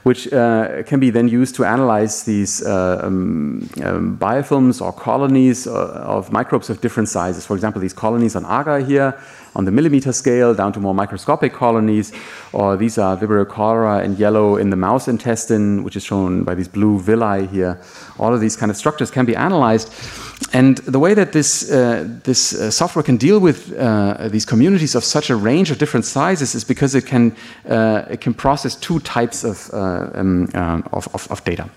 which 0.03 0.31
uh, 0.33 0.83
can 0.83 0.99
be 0.99 1.09
then 1.09 1.27
used 1.27 1.55
to 1.55 1.65
analyze 1.65 2.23
these 2.23 2.63
uh, 2.63 3.01
um, 3.03 3.67
um, 3.83 4.17
biofilms 4.17 4.79
or 4.79 4.93
colonies 4.93 5.65
uh, 5.65 6.03
of 6.05 6.31
microbes 6.31 6.69
of 6.69 6.79
different 6.79 7.09
sizes. 7.09 7.45
For 7.45 7.55
example, 7.55 7.81
these 7.81 7.93
colonies 7.93 8.35
on 8.35 8.45
agar 8.45 8.79
here 8.79 9.17
on 9.55 9.65
the 9.65 9.71
millimeter 9.71 10.11
scale 10.11 10.53
down 10.53 10.73
to 10.73 10.79
more 10.79 10.93
microscopic 10.93 11.53
colonies, 11.53 12.11
or 12.53 12.77
these 12.77 12.97
are 12.97 13.17
Vibrio 13.17 13.47
cholera 13.47 14.03
in 14.03 14.15
yellow 14.17 14.57
in 14.57 14.69
the 14.69 14.75
mouse 14.75 15.07
intestine, 15.07 15.83
which 15.83 15.95
is 15.95 16.03
shown 16.03 16.43
by 16.43 16.55
these 16.55 16.67
blue 16.67 16.99
villi 16.99 17.47
here. 17.47 17.79
All 18.19 18.33
of 18.33 18.41
these 18.41 18.55
kind 18.55 18.69
of 18.69 18.77
structures 18.77 19.11
can 19.11 19.25
be 19.25 19.35
analyzed. 19.35 19.91
And 20.53 20.77
the 20.79 20.99
way 20.99 21.13
that 21.13 21.31
this, 21.31 21.71
uh, 21.71 22.07
this 22.23 22.53
uh, 22.53 22.69
software 22.71 23.03
can 23.03 23.17
deal 23.17 23.39
with 23.39 23.73
uh, 23.73 24.27
these 24.29 24.45
communities 24.45 24.95
of 24.95 25.03
such 25.03 25.29
a 25.29 25.35
range 25.35 25.71
of 25.71 25.77
different 25.77 26.05
sizes 26.05 26.55
is 26.55 26.63
because 26.63 26.95
it 26.95 27.05
can, 27.05 27.35
uh, 27.69 28.03
it 28.09 28.21
can 28.21 28.33
process 28.33 28.75
two 28.75 28.99
types 28.99 29.43
of, 29.43 29.69
uh, 29.73 30.09
um, 30.13 30.49
um, 30.53 30.83
of, 30.91 31.07
of, 31.13 31.27
of, 31.31 31.43
data. 31.43 31.69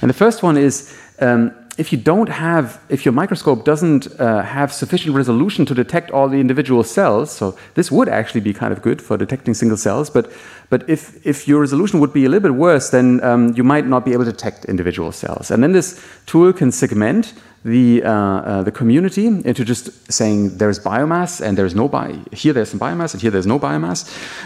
And 0.00 0.10
the 0.10 0.14
first 0.14 0.42
one 0.42 0.56
is 0.56 0.94
um, 1.20 1.52
if 1.82 1.90
you 1.92 1.98
don't 2.12 2.28
have, 2.28 2.80
if 2.88 3.04
your 3.04 3.14
microscope 3.22 3.60
doesn't 3.64 4.02
uh, 4.20 4.42
have 4.58 4.72
sufficient 4.72 5.12
resolution 5.16 5.66
to 5.66 5.74
detect 5.74 6.12
all 6.12 6.28
the 6.28 6.40
individual 6.46 6.84
cells, 6.84 7.26
so 7.38 7.44
this 7.74 7.90
would 7.90 8.08
actually 8.08 8.44
be 8.50 8.52
kind 8.62 8.72
of 8.72 8.78
good 8.88 9.02
for 9.06 9.14
detecting 9.24 9.52
single 9.62 9.80
cells, 9.86 10.08
but, 10.16 10.24
but 10.72 10.88
if, 10.88 11.26
if 11.26 11.46
your 11.46 11.60
resolution 11.60 12.00
would 12.00 12.14
be 12.14 12.24
a 12.24 12.30
little 12.30 12.48
bit 12.48 12.56
worse, 12.56 12.88
then 12.88 13.22
um, 13.22 13.52
you 13.54 13.62
might 13.62 13.86
not 13.86 14.06
be 14.06 14.14
able 14.14 14.24
to 14.24 14.32
detect 14.32 14.64
individual 14.64 15.12
cells. 15.12 15.50
And 15.50 15.62
then 15.62 15.72
this 15.72 16.02
tool 16.24 16.50
can 16.50 16.72
segment 16.72 17.34
the, 17.62 18.02
uh, 18.02 18.10
uh, 18.10 18.62
the 18.62 18.72
community 18.72 19.26
into 19.26 19.66
just 19.66 20.10
saying 20.10 20.56
there's 20.56 20.78
biomass 20.78 21.42
and 21.42 21.58
there's 21.58 21.74
no 21.74 21.88
bi 21.88 22.16
here 22.32 22.54
there's 22.54 22.70
some 22.70 22.80
biomass 22.80 23.12
and 23.12 23.20
here 23.20 23.30
there's 23.30 23.46
no 23.46 23.58
biomass. 23.58 24.00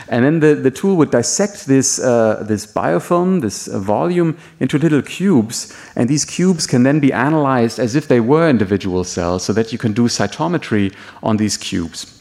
And 0.08 0.24
then 0.24 0.40
the, 0.40 0.60
the 0.60 0.70
tool 0.72 0.96
would 0.96 1.12
dissect 1.12 1.66
this, 1.66 2.00
uh, 2.00 2.42
this 2.44 2.66
biofilm, 2.66 3.40
this 3.40 3.68
uh, 3.68 3.78
volume, 3.78 4.36
into 4.58 4.78
little 4.78 5.02
cubes. 5.02 5.72
And 5.94 6.10
these 6.10 6.24
cubes 6.24 6.66
can 6.66 6.82
then 6.82 6.98
be 6.98 7.12
analyzed 7.12 7.78
as 7.78 7.94
if 7.94 8.08
they 8.08 8.18
were 8.18 8.50
individual 8.50 9.04
cells 9.04 9.44
so 9.44 9.52
that 9.52 9.72
you 9.72 9.78
can 9.78 9.92
do 9.92 10.08
cytometry 10.08 10.92
on 11.22 11.36
these 11.36 11.56
cubes. 11.56 12.16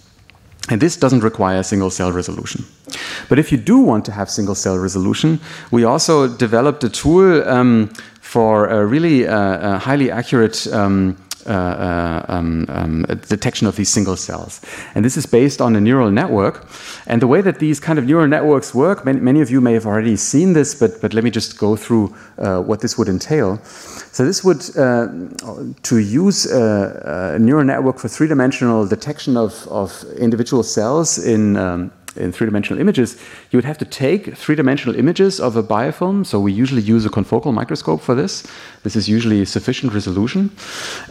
And 0.69 0.81
this 0.81 0.97
doesn't 0.97 1.23
require 1.23 1.61
single 1.63 1.91
cell 1.91 2.11
resolution. 2.11 2.65
But 3.29 3.39
if 3.39 3.51
you 3.51 3.57
do 3.57 3.77
want 3.77 4.05
to 4.05 4.11
have 4.11 4.29
single 4.29 4.55
cell 4.55 4.77
resolution, 4.77 5.39
we 5.71 5.83
also 5.83 6.27
developed 6.27 6.83
a 6.83 6.89
tool 6.89 7.47
um, 7.47 7.89
for 8.21 8.67
a 8.67 8.85
really 8.85 9.27
uh, 9.27 9.37
uh, 9.37 9.79
highly 9.79 10.09
accurate 10.09 10.67
um, 10.73 11.15
um, 11.47 12.65
um, 12.69 13.03
detection 13.27 13.67
of 13.67 13.75
these 13.75 13.89
single 13.89 14.15
cells. 14.15 14.61
And 14.95 15.05
this 15.05 15.17
is 15.17 15.25
based 15.25 15.61
on 15.61 15.75
a 15.75 15.81
neural 15.81 16.11
network. 16.11 16.67
And 17.07 17.21
the 17.21 17.27
way 17.27 17.41
that 17.41 17.59
these 17.59 17.79
kind 17.79 17.99
of 17.99 18.05
neural 18.05 18.27
networks 18.27 18.73
work, 18.73 19.05
many, 19.05 19.19
many 19.19 19.41
of 19.41 19.49
you 19.49 19.61
may 19.61 19.73
have 19.73 19.85
already 19.85 20.15
seen 20.15 20.53
this, 20.53 20.75
but, 20.75 21.01
but 21.01 21.13
let 21.13 21.23
me 21.23 21.31
just 21.31 21.57
go 21.57 21.75
through 21.75 22.15
uh, 22.37 22.61
what 22.61 22.81
this 22.81 22.97
would 22.97 23.07
entail. 23.07 23.57
So 24.11 24.25
this 24.25 24.43
would, 24.43 24.61
uh, 24.77 25.07
to 25.83 25.97
use 25.97 26.51
a, 26.51 27.35
a, 27.35 27.39
neural 27.39 27.65
network 27.65 27.99
for 27.99 28.07
three-dimensional 28.07 28.87
detection 28.87 29.37
of, 29.37 29.67
of 29.67 30.03
individual 30.17 30.63
cells 30.63 31.17
in 31.17 31.57
um, 31.57 31.91
in 32.15 32.31
three-dimensional 32.31 32.79
images, 32.79 33.17
you 33.51 33.57
would 33.57 33.65
have 33.65 33.77
to 33.77 33.85
take 33.85 34.35
three-dimensional 34.35 34.95
images 34.97 35.39
of 35.39 35.55
a 35.55 35.63
biofilm. 35.63 36.25
So 36.25 36.39
we 36.39 36.51
usually 36.51 36.81
use 36.81 37.05
a 37.05 37.09
confocal 37.09 37.53
microscope 37.53 38.01
for 38.01 38.15
this. 38.15 38.45
This 38.83 38.95
is 38.95 39.07
usually 39.09 39.45
sufficient 39.45 39.93
resolution. 39.93 40.51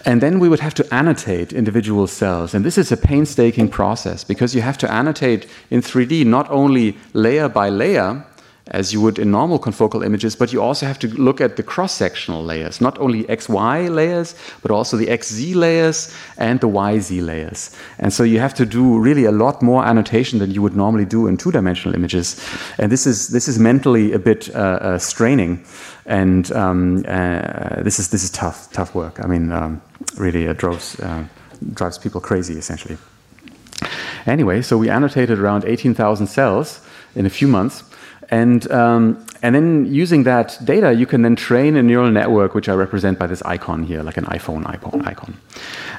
And 0.04 0.20
then 0.20 0.38
we 0.38 0.48
would 0.48 0.60
have 0.60 0.74
to 0.74 0.94
annotate 0.94 1.52
individual 1.52 2.06
cells. 2.06 2.54
And 2.54 2.64
this 2.64 2.78
is 2.78 2.92
a 2.92 2.96
painstaking 2.96 3.68
process 3.68 4.24
because 4.24 4.54
you 4.54 4.62
have 4.62 4.78
to 4.78 4.90
annotate 4.90 5.46
in 5.70 5.80
3D 5.80 6.24
not 6.26 6.50
only 6.50 6.96
layer 7.12 7.48
by 7.48 7.68
layer, 7.68 8.24
as 8.68 8.92
you 8.94 9.00
would 9.00 9.18
in 9.18 9.30
normal 9.30 9.58
confocal 9.58 10.04
images, 10.04 10.34
but 10.34 10.52
you 10.52 10.62
also 10.62 10.86
have 10.86 10.98
to 10.98 11.08
look 11.08 11.40
at 11.40 11.56
the 11.56 11.62
cross-sectional 11.62 12.42
layers, 12.42 12.80
not 12.80 12.98
only 12.98 13.24
XY 13.24 13.94
layers, 13.94 14.34
but 14.62 14.70
also 14.70 14.96
the 14.96 15.06
XZ 15.06 15.54
layers 15.54 16.14
and 16.38 16.60
the 16.60 16.68
YZ 16.68 17.24
layers. 17.24 17.76
And 17.98 18.10
so 18.10 18.22
you 18.22 18.38
have 18.40 18.54
to 18.54 18.64
do 18.64 18.98
really 18.98 19.26
a 19.26 19.32
lot 19.32 19.60
more 19.60 19.84
annotation 19.84 20.38
than 20.38 20.50
you 20.50 20.62
would 20.62 20.74
normally 20.74 21.04
do 21.04 21.26
in 21.26 21.36
two-dimensional 21.36 21.94
images. 21.94 22.42
And 22.78 22.90
this 22.90 23.06
is, 23.06 23.28
this 23.28 23.48
is 23.48 23.58
mentally 23.58 24.12
a 24.12 24.18
bit 24.18 24.54
uh, 24.54 24.58
uh, 24.58 24.98
straining. 24.98 25.64
And 26.06 26.50
um, 26.52 27.04
uh, 27.06 27.82
this, 27.82 27.98
is, 27.98 28.08
this 28.08 28.24
is 28.24 28.30
tough, 28.30 28.72
tough 28.72 28.94
work. 28.94 29.22
I 29.22 29.26
mean, 29.26 29.52
um, 29.52 29.82
really 30.16 30.44
it 30.44 30.56
drives, 30.56 30.98
uh, 31.00 31.24
drives 31.74 31.98
people 31.98 32.20
crazy, 32.20 32.54
essentially. 32.54 32.96
Anyway, 34.26 34.62
so 34.62 34.78
we 34.78 34.88
annotated 34.88 35.38
around 35.38 35.66
18,000 35.66 36.26
cells 36.26 36.80
in 37.14 37.26
a 37.26 37.30
few 37.30 37.46
months. 37.46 37.84
And, 38.34 38.68
um, 38.72 39.24
and 39.42 39.54
then 39.54 39.86
using 39.86 40.24
that 40.24 40.58
data, 40.64 40.92
you 40.92 41.06
can 41.06 41.22
then 41.22 41.36
train 41.36 41.76
a 41.76 41.82
neural 41.82 42.10
network, 42.10 42.52
which 42.56 42.68
I 42.68 42.74
represent 42.74 43.16
by 43.16 43.28
this 43.28 43.42
icon 43.42 43.84
here, 43.84 44.02
like 44.02 44.16
an 44.16 44.24
iPhone 44.24 44.66
icon. 45.06 45.36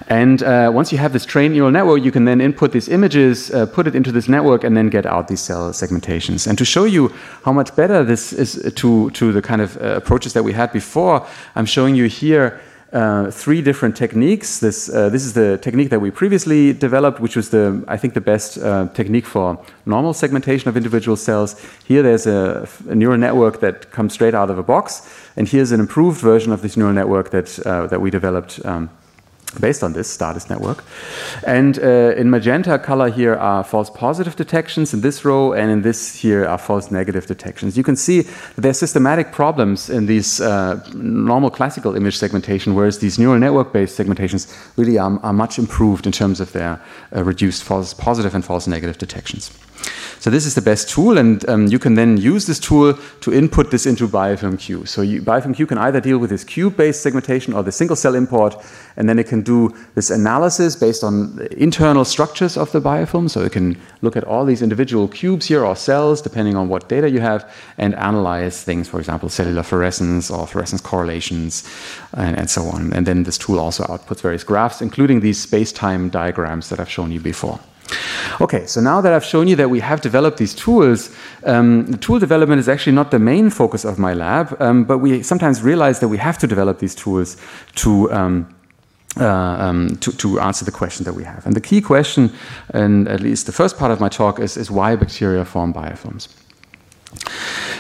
And 0.10 0.44
uh, 0.44 0.70
once 0.74 0.92
you 0.92 0.98
have 0.98 1.14
this 1.14 1.26
trained 1.26 1.54
neural 1.54 1.72
network, 1.72 2.04
you 2.04 2.12
can 2.12 2.26
then 2.26 2.42
input 2.42 2.74
these 2.74 2.90
images, 2.90 3.52
uh, 3.52 3.66
put 3.78 3.88
it 3.88 3.96
into 3.96 4.12
this 4.12 4.28
network, 4.28 4.66
and 4.66 4.76
then 4.76 4.90
get 4.90 5.06
out 5.06 5.30
these 5.30 5.40
cell 5.40 5.72
segmentations. 5.72 6.46
And 6.46 6.58
to 6.58 6.66
show 6.66 6.84
you 6.84 7.14
how 7.46 7.54
much 7.54 7.74
better 7.74 8.04
this 8.04 8.34
is 8.34 8.74
to, 8.82 9.10
to 9.12 9.32
the 9.32 9.42
kind 9.42 9.62
of 9.62 9.78
uh, 9.78 9.96
approaches 10.02 10.34
that 10.34 10.44
we 10.44 10.52
had 10.52 10.74
before, 10.74 11.26
I'm 11.56 11.66
showing 11.66 11.96
you 11.96 12.08
here 12.10 12.60
uh, 12.96 13.30
three 13.30 13.62
different 13.62 13.96
techniques. 13.96 14.60
This, 14.60 14.90
uh, 14.90 15.10
this 15.10 15.26
is 15.26 15.34
the 15.34 15.58
technique 15.58 15.90
that 15.90 16.00
we 16.00 16.12
previously 16.12 16.72
developed, 16.72 17.20
which 17.20 17.36
was 17.36 17.50
the, 17.50 17.84
I 17.90 17.98
think, 17.98 18.14
the 18.14 18.22
best 18.22 18.58
uh, 18.58 18.88
technique 18.94 19.26
for 19.26 19.60
normal 19.86 20.14
segmentation 20.14 20.70
of 20.70 20.78
individual 20.78 21.18
cells. 21.18 21.62
Here 21.86 22.02
there's 22.02 22.26
a, 22.26 22.68
a, 22.88 22.96
neural 22.96 23.18
network 23.18 23.60
that 23.60 23.92
comes 23.92 24.14
straight 24.14 24.34
out 24.34 24.50
of 24.50 24.58
a 24.58 24.64
box, 24.64 25.10
and 25.36 25.46
here's 25.46 25.74
an 25.74 25.82
improved 25.82 26.22
version 26.22 26.54
of 26.54 26.62
this 26.62 26.78
neural 26.78 26.94
network 26.94 27.32
that, 27.32 27.60
uh, 27.66 27.88
that 27.88 28.00
we 28.00 28.10
developed 28.10 28.66
um, 28.66 28.90
based 29.60 29.84
on 29.84 29.94
this 29.94 30.10
Stardust 30.10 30.50
network. 30.50 30.84
And 31.46 31.80
uh, 31.80 32.14
in 32.18 32.30
magenta 32.30 32.78
color 32.80 33.10
here 33.10 33.36
are 33.36 33.64
false 33.64 33.90
positive 33.90 34.36
detections 34.36 34.94
in 34.94 35.02
this 35.02 35.24
row, 35.24 35.54
and 35.54 35.72
in 35.72 35.82
this 35.82 36.16
here 36.16 36.46
are 36.46 36.58
false 36.58 36.92
negative 36.92 37.26
detections. 37.26 37.78
You 37.78 37.84
can 37.84 37.96
see 37.96 38.22
that 38.22 38.62
there's 38.62 38.80
systematic 38.80 39.32
problems 39.32 39.90
in 39.90 40.06
these 40.06 40.42
uh, 40.42 40.84
normal 40.94 41.50
classical 41.50 41.96
image 41.96 42.18
segmentation, 42.18 42.76
whereas 42.76 43.00
these 43.00 43.18
neural 43.20 43.40
network-based 43.40 43.98
segmentations 43.98 44.48
really 44.78 44.98
are, 44.98 45.20
are, 45.24 45.34
much 45.34 45.60
improved 45.60 46.06
in 46.06 46.12
terms 46.12 46.40
of 46.40 46.52
their 46.54 46.82
uh, 47.16 47.24
reduced 47.24 47.64
false 47.64 47.94
positive 47.94 48.34
and 48.36 48.44
false 48.46 48.68
negative 48.68 48.98
detections. 48.98 49.52
So 50.20 50.30
this 50.30 50.46
is 50.46 50.56
the 50.56 50.62
best 50.62 50.90
tool, 50.90 51.18
and 51.18 51.48
um, 51.50 51.68
you 51.68 51.80
can 51.80 51.94
then 51.94 52.18
use 52.18 52.46
this 52.48 52.60
tool 52.60 52.94
to 53.22 53.34
input 53.34 53.70
this 53.70 53.86
into 53.86 54.08
BiofilmQ. 54.08 54.88
So 54.88 55.02
you, 55.02 55.22
BiofilmQ 55.22 55.68
can 55.68 55.78
either 55.78 56.02
deal 56.02 56.18
with 56.18 56.30
this 56.30 56.44
cube-based 56.44 57.02
segmentation 57.02 57.54
or 57.54 57.64
the 57.64 57.72
single-cell 57.72 58.16
import, 58.16 58.56
and 58.98 59.08
then 59.08 59.20
it 59.20 59.28
can 59.28 59.42
do 59.42 59.76
this 59.94 60.10
analysis 60.10 60.76
based 60.76 61.04
on 61.04 61.48
internal 61.52 62.06
structures 62.06 62.58
of 62.58 62.72
the 62.72 62.82
biofilm. 62.82 63.30
So 63.30 63.42
it 63.42 63.52
can 63.52 63.78
look 64.02 64.16
at 64.16 64.24
all 64.24 64.46
these 64.46 64.62
individual 64.62 65.08
cubes 65.08 65.46
here 65.46 65.64
or 65.64 65.76
cells, 65.76 66.22
depending 66.22 66.56
on 66.56 66.70
what 66.70 66.90
data 66.90 67.10
you 67.10 67.20
have, 67.20 67.52
and 67.78 67.94
analyze 67.96 68.64
things, 68.64 68.88
for 68.88 69.00
example, 69.00 69.30
cellular 69.30 69.64
fluorescence 69.64 70.32
or 70.32 70.48
fluorescence 70.48 70.82
correlations, 70.82 71.64
and, 72.14 72.38
and 72.38 72.50
so 72.50 72.64
on. 72.66 72.94
And 72.94 73.06
then 73.06 73.24
this 73.24 73.38
tool 73.38 73.60
also 73.60 73.84
outputs 73.84 74.22
various 74.22 74.44
graphs, 74.44 74.82
including 74.82 75.20
these 75.20 75.40
space-time 75.42 76.10
diagrams 76.10 76.70
that 76.70 76.80
I've 76.80 76.90
shown 76.90 77.12
you 77.12 77.20
before. 77.20 77.60
Okay, 78.42 78.66
so 78.66 78.82
now 78.82 79.02
that 79.02 79.14
I've 79.14 79.24
shown 79.24 79.48
you 79.48 79.56
that 79.56 79.70
we 79.70 79.80
have 79.80 80.02
developed 80.02 80.38
these 80.38 80.54
tools, 80.54 81.16
um, 81.44 81.86
the 81.86 81.98
tool 81.98 82.20
development 82.20 82.60
is 82.60 82.68
actually 82.68 82.94
not 82.94 83.12
the 83.12 83.20
main 83.20 83.50
focus 83.50 83.86
of 83.86 83.98
my 83.98 84.14
lab, 84.14 84.56
um, 84.60 84.84
but 84.84 84.98
we 84.98 85.24
sometimes 85.24 85.62
realize 85.62 86.00
that 86.00 86.10
we 86.10 86.18
have 86.18 86.38
to 86.40 86.48
develop 86.48 86.80
these 86.80 86.96
tools 86.96 87.38
to 87.76 88.12
um, 88.12 88.48
uh, 89.18 89.26
um, 89.26 89.96
to, 89.98 90.12
to, 90.12 90.42
answer 90.42 90.66
the 90.66 90.72
question 90.72 91.06
that 91.06 91.14
we 91.14 91.24
have. 91.24 91.46
And 91.46 91.56
the 91.56 91.62
key 91.62 91.80
question, 91.80 92.34
and 92.74 93.08
at 93.08 93.22
least 93.22 93.46
the 93.46 93.54
first 93.54 93.78
part 93.78 93.90
of 93.92 94.02
my 94.02 94.10
talk, 94.10 94.40
is, 94.40 94.58
is 94.58 94.70
why 94.70 94.98
bacteria 94.98 95.46
form 95.46 95.74
biofilms. 95.74 96.28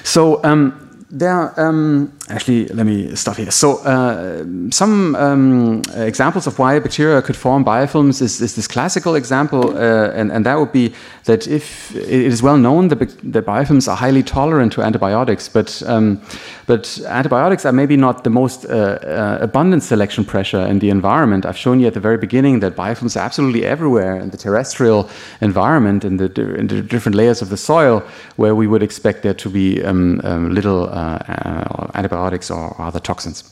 So 0.05 0.41
um, 0.45 1.05
there, 1.09 1.59
um, 1.59 2.17
actually, 2.29 2.67
let 2.67 2.85
me 2.85 3.15
stop 3.15 3.37
here. 3.37 3.51
So, 3.51 3.77
uh, 3.79 4.43
some 4.71 5.15
um, 5.15 5.81
examples 5.93 6.47
of 6.47 6.57
why 6.57 6.79
bacteria 6.79 7.21
could 7.21 7.35
form 7.35 7.63
biofilms 7.63 8.21
is, 8.21 8.41
is 8.41 8.55
this 8.55 8.67
classical 8.67 9.15
example, 9.15 9.77
uh, 9.77 10.11
and, 10.11 10.31
and, 10.31 10.45
that 10.45 10.57
would 10.57 10.71
be 10.71 10.93
that 11.25 11.47
if 11.47 11.95
it 11.95 12.09
is 12.09 12.41
well 12.41 12.57
known 12.57 12.87
that, 12.87 12.99
biofilms 13.45 13.87
are 13.87 13.95
highly 13.95 14.23
tolerant 14.23 14.73
to 14.73 14.81
antibiotics, 14.81 15.47
but 15.49 15.83
um, 15.85 16.19
but 16.67 16.99
antibiotics 17.05 17.65
are 17.65 17.71
maybe 17.71 17.95
not 17.95 18.23
the 18.23 18.29
most 18.29 18.65
uh, 18.65 18.97
uh, 19.03 19.37
abundant 19.41 19.83
selection 19.83 20.25
pressure 20.25 20.65
in 20.65 20.79
the 20.79 20.89
environment. 20.89 21.45
I've 21.45 21.57
shown 21.57 21.79
you 21.79 21.87
at 21.87 21.93
the 21.93 21.99
very 21.99 22.17
beginning 22.17 22.59
that 22.61 22.75
biofilms 22.75 23.15
are 23.15 23.23
absolutely 23.23 23.65
everywhere 23.65 24.17
in 24.17 24.31
the 24.31 24.37
terrestrial 24.37 25.07
environment, 25.41 26.03
in 26.03 26.17
the, 26.17 26.25
in 26.55 26.67
the 26.67 26.81
different 26.81 27.15
layers 27.15 27.41
of 27.41 27.49
the 27.49 27.57
soil, 27.57 28.03
where 28.37 28.55
we 28.55 28.65
would 28.65 28.81
expect 28.81 29.21
there 29.21 29.35
to 29.35 29.49
be 29.49 29.83
um, 29.83 30.21
um, 30.23 30.53
little 30.53 30.89
uh, 30.89 31.19
uh, 31.27 31.91
antibiotics 32.15 32.51
or 32.51 32.75
other 32.81 32.99
toxins. 32.99 33.43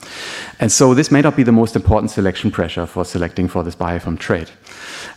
And 0.60 0.72
so 0.72 0.93
this 0.93 1.12
may 1.12 1.22
not 1.22 1.36
be 1.36 1.43
the 1.43 1.51
most 1.51 1.75
important 1.75 2.12
selection 2.12 2.51
pressure 2.51 2.86
for 2.86 3.05
selecting 3.05 3.48
for 3.48 3.63
this 3.63 3.75
biofilm 3.75 4.17
trait. 4.20 4.51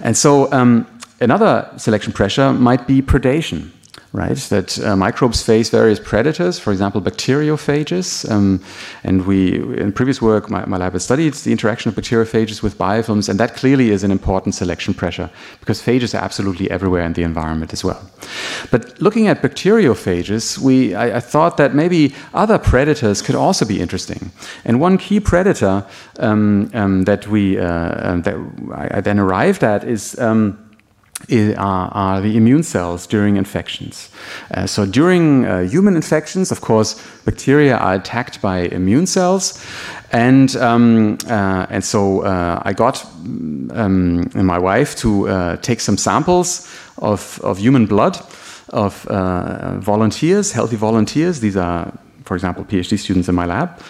And 0.00 0.16
so 0.16 0.50
um, 0.52 0.86
another 1.20 1.70
selection 1.76 2.12
pressure 2.12 2.52
might 2.52 2.86
be 2.86 3.02
predation 3.02 3.70
right? 4.12 4.36
That 4.48 4.78
uh, 4.82 4.96
microbes 4.96 5.42
face 5.42 5.68
various 5.68 6.00
predators, 6.00 6.58
for 6.58 6.72
example, 6.72 7.02
bacteriophages. 7.02 8.28
Um, 8.30 8.62
and 9.04 9.26
we, 9.26 9.56
in 9.78 9.92
previous 9.92 10.22
work, 10.22 10.48
my, 10.48 10.64
my, 10.64 10.78
lab 10.78 10.94
has 10.94 11.04
studied 11.04 11.34
the 11.34 11.52
interaction 11.52 11.90
of 11.90 11.94
bacteriophages 11.94 12.62
with 12.62 12.78
biofilms, 12.78 13.28
and 13.28 13.38
that 13.38 13.54
clearly 13.54 13.90
is 13.90 14.02
an 14.04 14.10
important 14.10 14.54
selection 14.54 14.94
pressure 14.94 15.28
because 15.60 15.82
phages 15.82 16.14
are 16.14 16.24
absolutely 16.24 16.70
everywhere 16.70 17.04
in 17.04 17.12
the 17.12 17.22
environment 17.22 17.72
as 17.72 17.84
well. 17.84 18.10
But 18.70 19.00
looking 19.02 19.28
at 19.28 19.42
bacteriophages, 19.42 20.58
we, 20.58 20.94
I, 20.94 21.16
I 21.16 21.20
thought 21.20 21.58
that 21.58 21.74
maybe 21.74 22.14
other 22.32 22.58
predators 22.58 23.20
could 23.20 23.34
also 23.34 23.66
be 23.66 23.80
interesting. 23.80 24.30
And 24.64 24.80
one 24.80 24.96
key 24.96 25.20
predator 25.20 25.84
um, 26.18 26.70
um, 26.72 27.04
that 27.04 27.28
we 27.28 27.58
uh, 27.58 28.10
um, 28.10 28.22
that 28.22 28.34
I, 28.74 28.98
I, 28.98 29.00
then 29.00 29.18
arrived 29.18 29.62
at 29.62 29.84
is 29.84 30.18
um, 30.18 30.65
are, 31.56 31.88
are, 31.92 32.20
the 32.20 32.37
immune 32.37 32.62
cells 32.62 33.06
during 33.06 33.37
infections. 33.37 34.11
Uh, 34.54 34.66
so 34.66 34.87
during 34.87 35.44
uh, 35.44 35.62
human 35.62 35.96
infections, 35.96 36.52
of 36.52 36.61
course, 36.61 37.02
bacteria 37.25 37.76
are 37.76 37.94
attacked 37.94 38.40
by 38.40 38.68
immune 38.73 39.06
cells, 39.06 39.64
and 40.12 40.54
um, 40.56 41.18
uh, 41.28 41.66
and 41.70 41.85
so 41.85 42.20
uh, 42.20 42.62
I 42.64 42.73
got 42.73 43.04
um, 43.75 44.30
my 44.35 44.58
wife 44.58 44.94
to 44.96 45.28
uh, 45.28 45.56
take 45.56 45.80
some 45.80 45.96
samples 45.96 46.68
of 46.99 47.40
of 47.42 47.58
human 47.58 47.87
blood 47.87 48.18
of 48.70 49.06
uh, 49.06 49.78
volunteers, 49.78 50.52
healthy 50.52 50.76
volunteers. 50.76 51.40
These 51.40 51.56
are 51.56 51.92
for 52.26 52.35
example, 52.35 52.64
PhD 52.64 52.99
students 52.99 53.28
in 53.28 53.35
my 53.35 53.47
lab, 53.47 53.80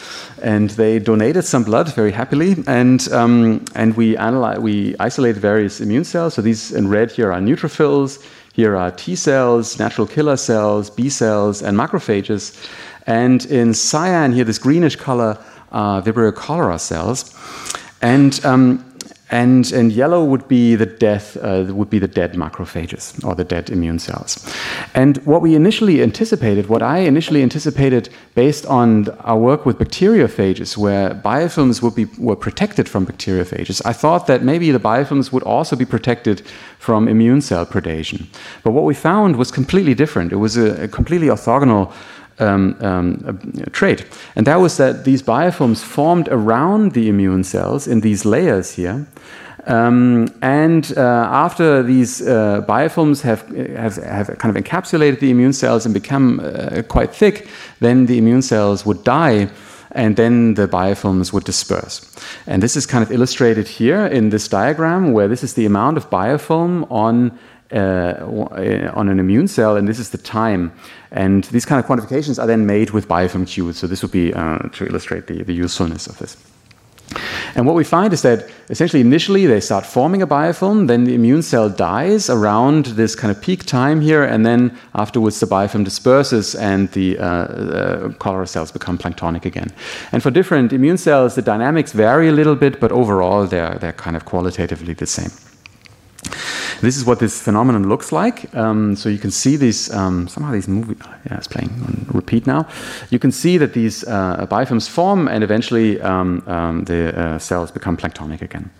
and 0.43 0.71
they 0.71 0.99
donated 0.99 1.45
some 1.45 1.65
blood 1.65 1.93
very 1.95 2.13
happily, 2.13 2.63
and 2.67 3.09
um, 3.13 3.65
and 3.75 3.97
we 3.97 4.17
analyze, 4.17 4.59
we 4.59 4.95
isolate 5.01 5.37
various 5.37 5.81
immune 5.81 6.05
cells. 6.05 6.35
So 6.35 6.43
these 6.43 6.71
in 6.71 6.89
red 6.89 7.11
here 7.11 7.33
are 7.33 7.41
neutrophils, 7.41 8.23
here 8.53 8.77
are 8.77 8.91
T 8.91 9.17
cells, 9.17 9.79
natural 9.79 10.07
killer 10.07 10.37
cells, 10.37 10.91
B 10.91 11.09
cells, 11.09 11.63
and 11.63 11.77
macrophages, 11.77 12.55
and 13.07 13.45
in 13.47 13.75
cyan 13.75 14.33
here, 14.33 14.45
this 14.45 14.59
greenish 14.59 14.97
color, 14.97 15.39
are 15.73 16.03
Vibrio 16.03 16.33
cholera 16.35 16.79
cells, 16.79 17.35
and 18.03 18.45
um, 18.45 18.86
and, 19.31 19.73
and 19.73 19.91
yellow 19.91 20.25
would 20.25 20.47
be 20.47 20.77
the 20.77 20.87
death 20.87 21.37
uh, 21.39 21.65
would 21.71 21.91
be 21.91 21.99
the 21.99 22.07
dead 22.07 22.35
macrophages 22.35 23.25
or 23.25 23.35
the 23.35 23.43
dead 23.43 23.71
immune 23.71 23.99
cells. 23.99 24.47
And 24.95 25.17
what 25.27 25.43
we 25.43 25.57
initially 25.57 26.01
anticipated, 26.01 26.69
what 26.69 26.83
I 26.83 26.99
initially 26.99 27.43
anticipated 27.43 28.09
based 28.37 28.67
on 28.67 29.09
our 29.21 29.37
work 29.37 29.67
with 29.67 29.79
bacteriophages, 29.79 30.77
where 30.77 31.11
biofilms 31.11 31.83
would 31.83 31.97
be 31.97 32.05
were 32.19 32.37
protected 32.37 32.89
from 32.89 33.05
bacteriophages, 33.05 33.83
I 33.85 33.93
thought 33.93 34.29
that 34.29 34.45
maybe 34.45 34.71
the 34.71 34.79
biofilms 34.79 35.33
would 35.33 35.43
also 35.43 35.75
be 35.75 35.85
protected 35.85 36.43
from 36.79 37.09
immune 37.09 37.41
cell 37.41 37.67
predation. 37.67 38.27
But 38.63 38.71
what 38.73 38.85
we 38.85 38.95
found 38.95 39.37
was 39.37 39.51
completely 39.51 39.95
different. 39.95 40.33
It 40.33 40.37
was 40.37 40.57
a, 40.57 40.85
a 40.85 40.89
completely 40.89 41.27
orthogonal 41.27 41.93
um, 42.39 42.77
um, 42.81 43.53
trait. 43.73 44.05
And 44.35 44.47
that 44.47 44.57
was 44.57 44.77
that 44.77 45.05
these 45.05 45.23
biofilms 45.23 45.83
formed 45.83 46.29
around 46.29 46.93
the 46.93 47.09
immune 47.09 47.45
cells 47.45 47.87
in 47.87 48.01
these 48.01 48.25
layers 48.25 48.75
here. 48.75 49.07
Um, 49.67 50.29
and 50.43 50.93
uh, 50.97 51.01
after 51.01 51.83
these 51.83 52.23
uh, 52.23 52.65
biofilms 52.69 53.23
have, 53.23 53.49
have, 53.77 53.97
have, 53.97 54.39
kind 54.39 54.57
of 54.57 54.63
encapsulated 54.63 55.19
the 55.19 55.31
immune 55.31 55.53
cells 55.53 55.85
and 55.85 55.93
become 55.93 56.41
uh, 56.41 56.83
quite 56.83 57.13
thick, 57.13 57.49
then 57.81 58.07
the 58.07 58.17
immune 58.17 58.43
cells 58.43 58.87
would 58.87 59.03
die 59.03 59.49
and 59.97 60.15
then 60.17 60.55
the 60.55 60.69
biofilms 60.69 61.33
would 61.33 61.45
disperse. 61.45 62.15
And 62.47 62.63
this 62.63 62.77
is 62.77 62.87
kind 62.87 63.03
of 63.03 63.11
illustrated 63.11 63.67
here 63.67 64.07
in 64.07 64.29
this 64.29 64.47
diagram 64.47 65.13
where 65.13 65.27
this 65.27 65.43
is 65.43 65.55
the 65.55 65.67
amount 65.67 65.97
of 65.97 66.11
biofilm 66.11 66.87
on 66.91 67.37
uh, 67.73 68.93
on 68.95 69.09
an 69.09 69.19
immune 69.19 69.49
cell, 69.49 69.77
and 69.77 69.89
this 69.89 69.99
is 69.99 70.11
the 70.11 70.19
time. 70.19 70.73
And 71.11 71.45
these 71.45 71.65
kind 71.65 71.83
of 71.83 71.87
quantifications 71.87 72.43
are 72.43 72.47
then 72.47 72.67
made 72.67 72.91
with 72.91 73.09
biofilm 73.09 73.47
cues. 73.47 73.79
So 73.79 73.87
this 73.87 74.03
would 74.03 74.13
be 74.13 74.33
uh, 74.35 74.59
to 74.59 74.87
illustrate 74.87 75.27
the, 75.27 75.43
the 75.43 75.55
usefulness 75.55 76.07
of 76.07 76.19
this. 76.19 76.37
And 77.55 77.67
what 77.67 77.75
we 77.75 77.85
find 77.85 78.13
is 78.13 78.23
that 78.23 78.51
essentially 78.69 79.01
initially 79.01 79.47
they 79.47 79.61
start 79.61 79.87
forming 79.87 80.23
a 80.23 80.27
biofilm, 80.27 80.89
then 80.89 81.05
the 81.05 81.15
immune 81.15 81.43
cell 81.43 81.71
dies 81.71 82.29
around 82.29 82.87
this 82.87 83.15
kind 83.15 83.31
of 83.31 83.41
peak 83.41 83.65
time 83.65 84.01
here, 84.01 84.25
and 84.25 84.45
then 84.45 84.77
afterwards 84.95 85.41
the 85.41 85.47
biofilm 85.47 85.85
disperses 85.85 86.55
and 86.55 86.91
the 86.93 87.19
uh, 87.19 87.25
uh, 87.25 88.09
cholera 88.15 88.47
cells 88.47 88.73
become 88.73 88.99
planktonic 88.99 89.45
again. 89.45 89.73
And 90.13 90.23
for 90.23 90.31
different 90.31 90.73
immune 90.73 90.99
cells, 90.99 91.35
the 91.35 91.43
dynamics 91.43 91.93
vary 91.93 92.29
a 92.29 92.33
little 92.33 92.57
bit, 92.57 92.81
but 92.81 92.93
overall 92.93 93.47
they're, 93.47 93.79
they're 93.79 93.93
kind 93.93 94.17
of 94.17 94.25
qualitatively 94.25 94.93
the 94.93 95.07
same. 95.07 95.31
This 96.81 96.97
is 96.97 97.05
what 97.05 97.19
this 97.19 97.41
phenomenon 97.41 97.89
looks 97.89 98.13
like. 98.13 98.55
Um, 98.55 98.97
so 98.97 99.09
you 99.09 99.19
can 99.19 99.31
see 99.31 99.57
these, 99.57 99.91
um, 99.93 100.29
somehow 100.29 100.53
these 100.53 100.69
movie, 100.69 100.97
yeah, 101.27 101.39
it's 101.39 101.49
playing 101.49 101.71
on 101.87 102.07
repeat 102.13 102.47
now. 102.47 102.67
You 103.11 103.19
can 103.19 103.33
see 103.33 103.59
that 103.59 103.73
these 103.73 104.05
uh, 104.05 104.47
biofilms 104.47 104.89
form 104.89 105.29
and 105.29 105.43
eventually 105.43 106.01
um, 106.01 106.43
um 106.47 106.85
the 106.85 107.19
uh, 107.19 107.39
cells 107.39 107.71
become 107.71 107.97
planktonic 107.97 108.43
again. 108.43 108.71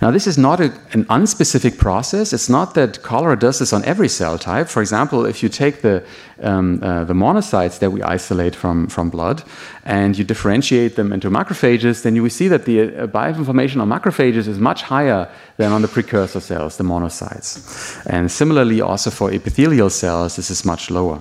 Now, 0.00 0.10
this 0.10 0.26
is 0.26 0.38
not 0.38 0.60
a, 0.60 0.72
an 0.92 1.04
unspecific 1.06 1.78
process. 1.78 2.32
It's 2.32 2.48
not 2.48 2.74
that 2.74 3.02
cholera 3.02 3.38
does 3.38 3.58
this 3.58 3.72
on 3.72 3.84
every 3.84 4.08
cell 4.08 4.38
type. 4.38 4.68
For 4.68 4.80
example, 4.80 5.26
if 5.26 5.42
you 5.42 5.48
take 5.48 5.82
the, 5.82 6.04
um, 6.42 6.82
uh, 6.82 7.04
the 7.04 7.14
monocytes 7.14 7.78
that 7.80 7.90
we 7.90 8.02
isolate 8.02 8.54
from, 8.54 8.86
from 8.88 9.10
blood 9.10 9.42
and 9.84 10.16
you 10.16 10.24
differentiate 10.24 10.96
them 10.96 11.12
into 11.12 11.30
macrophages, 11.30 12.02
then 12.02 12.14
you 12.14 12.22
will 12.22 12.30
see 12.30 12.48
that 12.48 12.64
the 12.64 12.80
uh, 12.80 13.06
biofilm 13.06 13.44
formation 13.44 13.80
on 13.80 13.88
macrophages 13.88 14.46
is 14.46 14.58
much 14.58 14.82
higher 14.82 15.28
than 15.56 15.72
on 15.72 15.82
the 15.82 15.88
precursor 15.88 16.40
cells, 16.40 16.76
the 16.76 16.84
monocytes. 16.84 18.00
And 18.06 18.30
similarly, 18.30 18.80
also 18.80 19.10
for 19.10 19.32
epithelial 19.32 19.90
cells, 19.90 20.36
this 20.36 20.50
is 20.50 20.64
much 20.64 20.90
lower. 20.90 21.20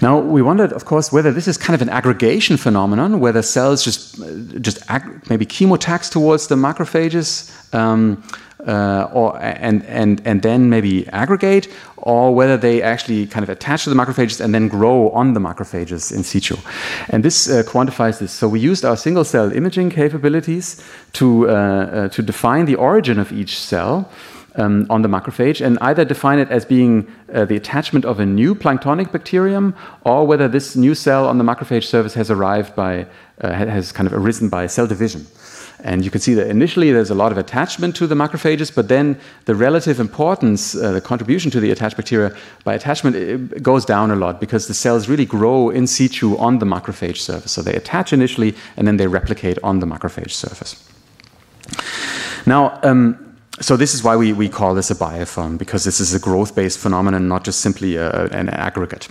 Now 0.00 0.18
we 0.18 0.42
wondered, 0.42 0.72
of 0.72 0.84
course, 0.84 1.12
whether 1.12 1.32
this 1.32 1.48
is 1.48 1.56
kind 1.56 1.74
of 1.74 1.82
an 1.82 1.88
aggregation 1.88 2.56
phenomenon, 2.56 3.20
whether 3.20 3.42
cells 3.42 3.82
just 3.82 4.16
just 4.60 4.78
maybe 5.30 5.46
chemotax 5.46 6.10
towards 6.10 6.48
the 6.48 6.54
macrophages, 6.54 7.50
um, 7.74 8.22
uh, 8.66 9.08
or 9.12 9.38
and 9.40 9.84
and 9.86 10.20
and 10.24 10.42
then 10.42 10.68
maybe 10.68 11.08
aggregate, 11.08 11.68
or 11.96 12.34
whether 12.34 12.56
they 12.56 12.82
actually 12.82 13.26
kind 13.26 13.42
of 13.42 13.48
attach 13.48 13.84
to 13.84 13.90
the 13.90 13.96
macrophages 13.96 14.40
and 14.40 14.54
then 14.54 14.68
grow 14.68 15.10
on 15.10 15.34
the 15.34 15.40
macrophages 15.40 16.12
in 16.12 16.22
situ. 16.22 16.56
And 17.08 17.24
this 17.24 17.48
uh, 17.48 17.62
quantifies 17.62 18.18
this. 18.18 18.32
So 18.32 18.48
we 18.48 18.60
used 18.60 18.84
our 18.84 18.96
single 18.96 19.24
cell 19.24 19.52
imaging 19.52 19.90
capabilities 19.90 20.82
to 21.14 21.48
uh, 21.48 21.52
uh 21.52 22.08
to 22.08 22.22
define 22.22 22.66
the 22.66 22.76
origin 22.76 23.18
of 23.18 23.32
each 23.32 23.58
cell. 23.58 24.10
Um, 24.56 24.86
on 24.90 25.02
the 25.02 25.08
macrophage 25.08 25.64
and 25.64 25.78
either 25.80 26.04
define 26.04 26.38
it 26.38 26.50
as 26.50 26.64
being 26.64 27.06
uh, 27.32 27.44
the 27.44 27.56
attachment 27.56 28.04
of 28.04 28.20
a 28.20 28.26
new 28.26 28.54
planktonic 28.54 29.12
bacterium 29.12 29.74
or 30.02 30.26
whether 30.26 30.48
this 30.48 30.76
new 30.76 30.94
cell 30.94 31.26
on 31.28 31.38
the 31.38 31.44
macrophage 31.44 31.84
surface 31.84 32.14
has 32.14 32.30
arrived 32.30 32.74
by, 32.74 33.06
uh, 33.40 33.52
has 33.52 33.92
kind 33.92 34.06
of 34.06 34.12
arisen 34.12 34.48
by 34.48 34.66
cell 34.66 34.86
division. 34.86 35.26
And 35.80 36.04
you 36.04 36.10
can 36.10 36.20
see 36.20 36.34
that 36.34 36.48
initially 36.48 36.90
there's 36.90 37.10
a 37.10 37.14
lot 37.14 37.32
of 37.32 37.38
attachment 37.38 37.94
to 37.96 38.06
the 38.06 38.14
macrophages, 38.14 38.74
but 38.74 38.88
then 38.88 39.18
the 39.44 39.54
relative 39.54 40.00
importance, 40.00 40.74
uh, 40.74 40.92
the 40.92 41.00
contribution 41.00 41.50
to 41.50 41.60
the 41.60 41.70
attached 41.70 41.96
bacteria 41.96 42.34
by 42.64 42.74
attachment 42.74 43.62
goes 43.62 43.84
down 43.84 44.10
a 44.10 44.16
lot 44.16 44.40
because 44.40 44.68
the 44.68 44.74
cells 44.74 45.08
really 45.08 45.26
grow 45.26 45.68
in 45.68 45.86
situ 45.86 46.36
on 46.38 46.58
the 46.60 46.66
macrophage 46.66 47.18
surface. 47.18 47.52
So 47.52 47.62
they 47.62 47.74
attach 47.74 48.12
initially 48.12 48.54
and 48.76 48.88
then 48.88 48.96
they 48.96 49.06
replicate 49.06 49.58
on 49.62 49.80
the 49.80 49.86
macrophage 49.86 50.30
surface. 50.30 50.82
Now, 52.46 52.78
um, 52.82 53.25
so 53.60 53.76
this 53.76 53.94
is 53.94 54.02
why 54.02 54.16
we, 54.16 54.32
we 54.32 54.48
call 54.48 54.74
this 54.74 54.90
a 54.90 54.94
biofilm, 54.94 55.58
because 55.58 55.84
this 55.84 56.00
is 56.00 56.14
a 56.14 56.18
growth-based 56.18 56.78
phenomenon, 56.78 57.28
not 57.28 57.44
just 57.44 57.60
simply 57.60 57.96
a, 57.96 58.26
an 58.26 58.48
aggregate. 58.48 59.08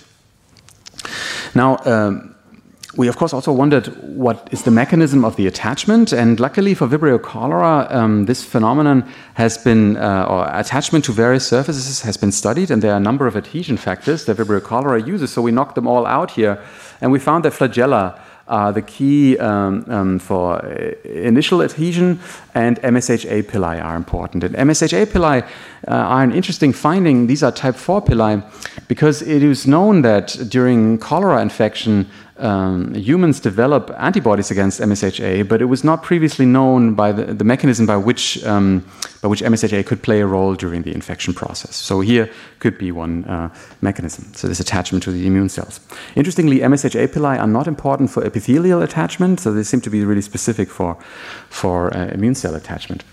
Now, 1.54 1.78
um, 1.86 2.36
we 2.98 3.10
of 3.10 3.18
course 3.18 3.34
also 3.34 3.52
wondered 3.52 3.88
what 4.02 4.48
is 4.52 4.64
the 4.64 4.72
mechanism 4.72 5.26
of 5.26 5.36
the 5.36 5.48
attachment, 5.48 6.14
and 6.14 6.40
luckily 6.40 6.74
for 6.74 6.88
Vibrio 6.88 7.22
cholera, 7.22 7.88
um, 7.90 8.26
this 8.26 8.44
phenomenon 8.44 9.04
has 9.34 9.58
been, 9.58 9.98
uh, 9.98 10.26
or 10.30 10.48
attachment 10.54 11.04
to 11.06 11.12
various 11.12 11.48
surfaces 11.48 12.02
has 12.02 12.18
been 12.18 12.32
studied, 12.32 12.72
and 12.72 12.82
there 12.82 12.94
are 12.94 12.98
a 12.98 13.04
number 13.04 13.28
of 13.28 13.36
adhesion 13.36 13.78
factors 13.78 14.26
that 14.26 14.38
Vibrio 14.38 14.64
cholera 14.64 15.02
uses. 15.02 15.34
So 15.34 15.42
we 15.42 15.52
knocked 15.52 15.76
them 15.76 15.88
all 15.88 16.06
out 16.06 16.32
here, 16.32 16.64
and 17.02 17.12
we 17.12 17.20
found 17.20 17.44
that 17.44 17.54
flagella 17.54 18.20
are 18.48 18.72
the 18.72 18.82
key 18.82 19.38
um, 19.40 19.86
um, 19.88 20.20
for 20.20 20.64
uh, 20.64 20.94
initial 21.04 21.62
adhesion, 21.62 22.20
and 22.54 22.80
MSHA 22.82 23.44
pili 23.44 23.84
are 23.84 23.96
important. 23.96 24.44
And 24.44 24.56
MSHA 24.56 25.08
pili 25.08 25.44
uh, 25.44 25.48
are 25.92 26.24
an 26.24 26.32
interesting 26.32 26.72
finding. 26.74 27.28
These 27.28 27.44
are 27.44 27.52
type 27.52 27.76
4 27.76 28.02
pili 28.04 28.44
because 28.88 29.22
it 29.22 29.42
is 29.42 29.66
known 29.66 30.04
that 30.04 30.38
during 30.50 31.00
cholera 31.00 31.42
infection, 31.42 32.08
um, 32.38 32.94
humans 32.94 33.40
develop 33.40 33.92
antibodies 33.98 34.52
against 34.52 34.82
MSHA, 34.82 35.48
but 35.48 35.62
it 35.62 35.66
was 35.66 35.84
not 35.84 36.04
previously 36.04 36.46
known 36.46 36.94
by 36.94 37.12
the, 37.12 37.34
the 37.34 37.46
mechanism 37.46 37.86
by 37.86 37.96
which, 37.96 38.44
um, 38.44 38.86
by 39.22 39.30
which 39.30 39.42
MSHA 39.42 39.86
could 39.86 40.04
play 40.04 40.20
a 40.20 40.26
role 40.26 40.54
during 40.54 40.82
the 40.82 40.94
infection 40.94 41.34
process. 41.34 41.76
So 41.76 42.02
here 42.02 42.30
could 42.60 42.78
be 42.78 42.92
one 42.92 43.24
uh, 43.26 43.54
mechanism. 43.82 44.34
So 44.34 44.48
this 44.48 44.60
attachment 44.60 45.04
to 45.06 45.12
the 45.12 45.26
immune 45.26 45.50
cells. 45.50 45.80
Interestingly, 46.16 46.60
MSHA 46.60 47.08
pili 47.08 47.40
are 47.40 47.48
not 47.48 47.68
important 47.68 48.12
for 48.12 48.26
epithelial 48.26 48.82
attachment, 48.82 49.40
so 49.40 49.54
they 49.54 49.64
seem 49.64 49.82
to 49.82 49.90
be 49.90 50.04
really 50.04 50.22
specific 50.22 50.70
for, 50.70 50.98
for 51.50 51.96
uh, 51.96 52.08
immune 52.08 52.36
cell 52.36 52.56
attachment. 52.56 53.04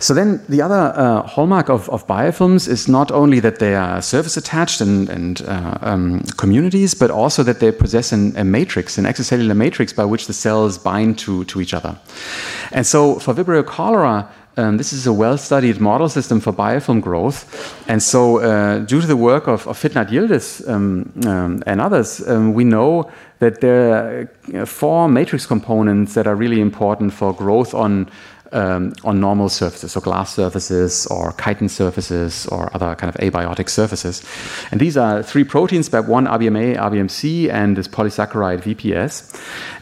So 0.00 0.12
then 0.12 0.44
the 0.48 0.60
other 0.60 0.92
uh, 0.96 1.22
hallmark 1.22 1.70
of, 1.70 1.88
of, 1.88 2.06
biofilms 2.06 2.68
is 2.68 2.88
not 2.88 3.10
only 3.10 3.40
that 3.40 3.58
they 3.58 3.74
are 3.74 4.02
surface 4.02 4.36
attached 4.36 4.80
and, 4.80 5.08
and 5.08 5.40
uh, 5.42 5.78
um, 5.80 6.20
communities, 6.36 6.94
but 6.94 7.10
also 7.10 7.42
that 7.44 7.60
they 7.60 7.72
possess 7.72 8.12
an, 8.12 8.36
a 8.36 8.44
matrix, 8.44 8.98
an 8.98 9.04
extracellular 9.04 9.56
matrix 9.56 9.92
by 9.92 10.04
which 10.04 10.26
the 10.26 10.32
cells 10.32 10.76
bind 10.76 11.18
to, 11.20 11.44
to 11.44 11.60
each 11.60 11.72
other. 11.72 11.96
And 12.72 12.86
so 12.86 13.18
for 13.18 13.32
Vibrio 13.32 13.64
cholera, 13.64 14.28
um, 14.56 14.76
this 14.76 14.92
is 14.92 15.06
a 15.06 15.12
well-studied 15.12 15.80
model 15.80 16.08
system 16.08 16.38
for 16.38 16.52
biofilm 16.52 17.00
growth. 17.00 17.46
And 17.88 18.02
so 18.02 18.38
uh, 18.38 18.78
due 18.80 19.00
to 19.00 19.06
the 19.06 19.16
work 19.16 19.48
of, 19.48 19.66
of 19.66 19.76
Fitnat 19.80 20.10
Yildiz 20.10 20.68
um, 20.68 21.12
um, 21.26 21.62
and 21.66 21.80
others, 21.80 22.26
um, 22.28 22.54
we 22.54 22.62
know 22.62 23.10
that 23.40 23.60
there 23.60 24.28
are 24.54 24.66
four 24.66 25.08
matrix 25.08 25.44
components 25.44 26.14
that 26.14 26.26
are 26.26 26.36
really 26.36 26.60
important 26.60 27.12
for 27.12 27.34
growth 27.34 27.74
on 27.74 28.08
um, 28.54 28.92
on 29.04 29.20
normal 29.20 29.48
surfaces, 29.48 29.92
so 29.92 30.00
glass 30.00 30.34
surfaces 30.34 31.06
or 31.06 31.32
chitin 31.32 31.68
surfaces 31.68 32.46
or 32.46 32.70
other 32.74 32.94
kind 32.94 33.14
of 33.14 33.20
abiotic 33.20 33.68
surfaces. 33.68 34.24
And 34.70 34.80
these 34.80 34.96
are 34.96 35.22
three 35.22 35.44
proteins, 35.44 35.88
BAP1, 35.88 36.28
RBMA, 36.28 36.76
RBMC, 36.76 37.50
and 37.50 37.76
this 37.76 37.88
polysaccharide 37.88 38.62
VPS. 38.62 39.38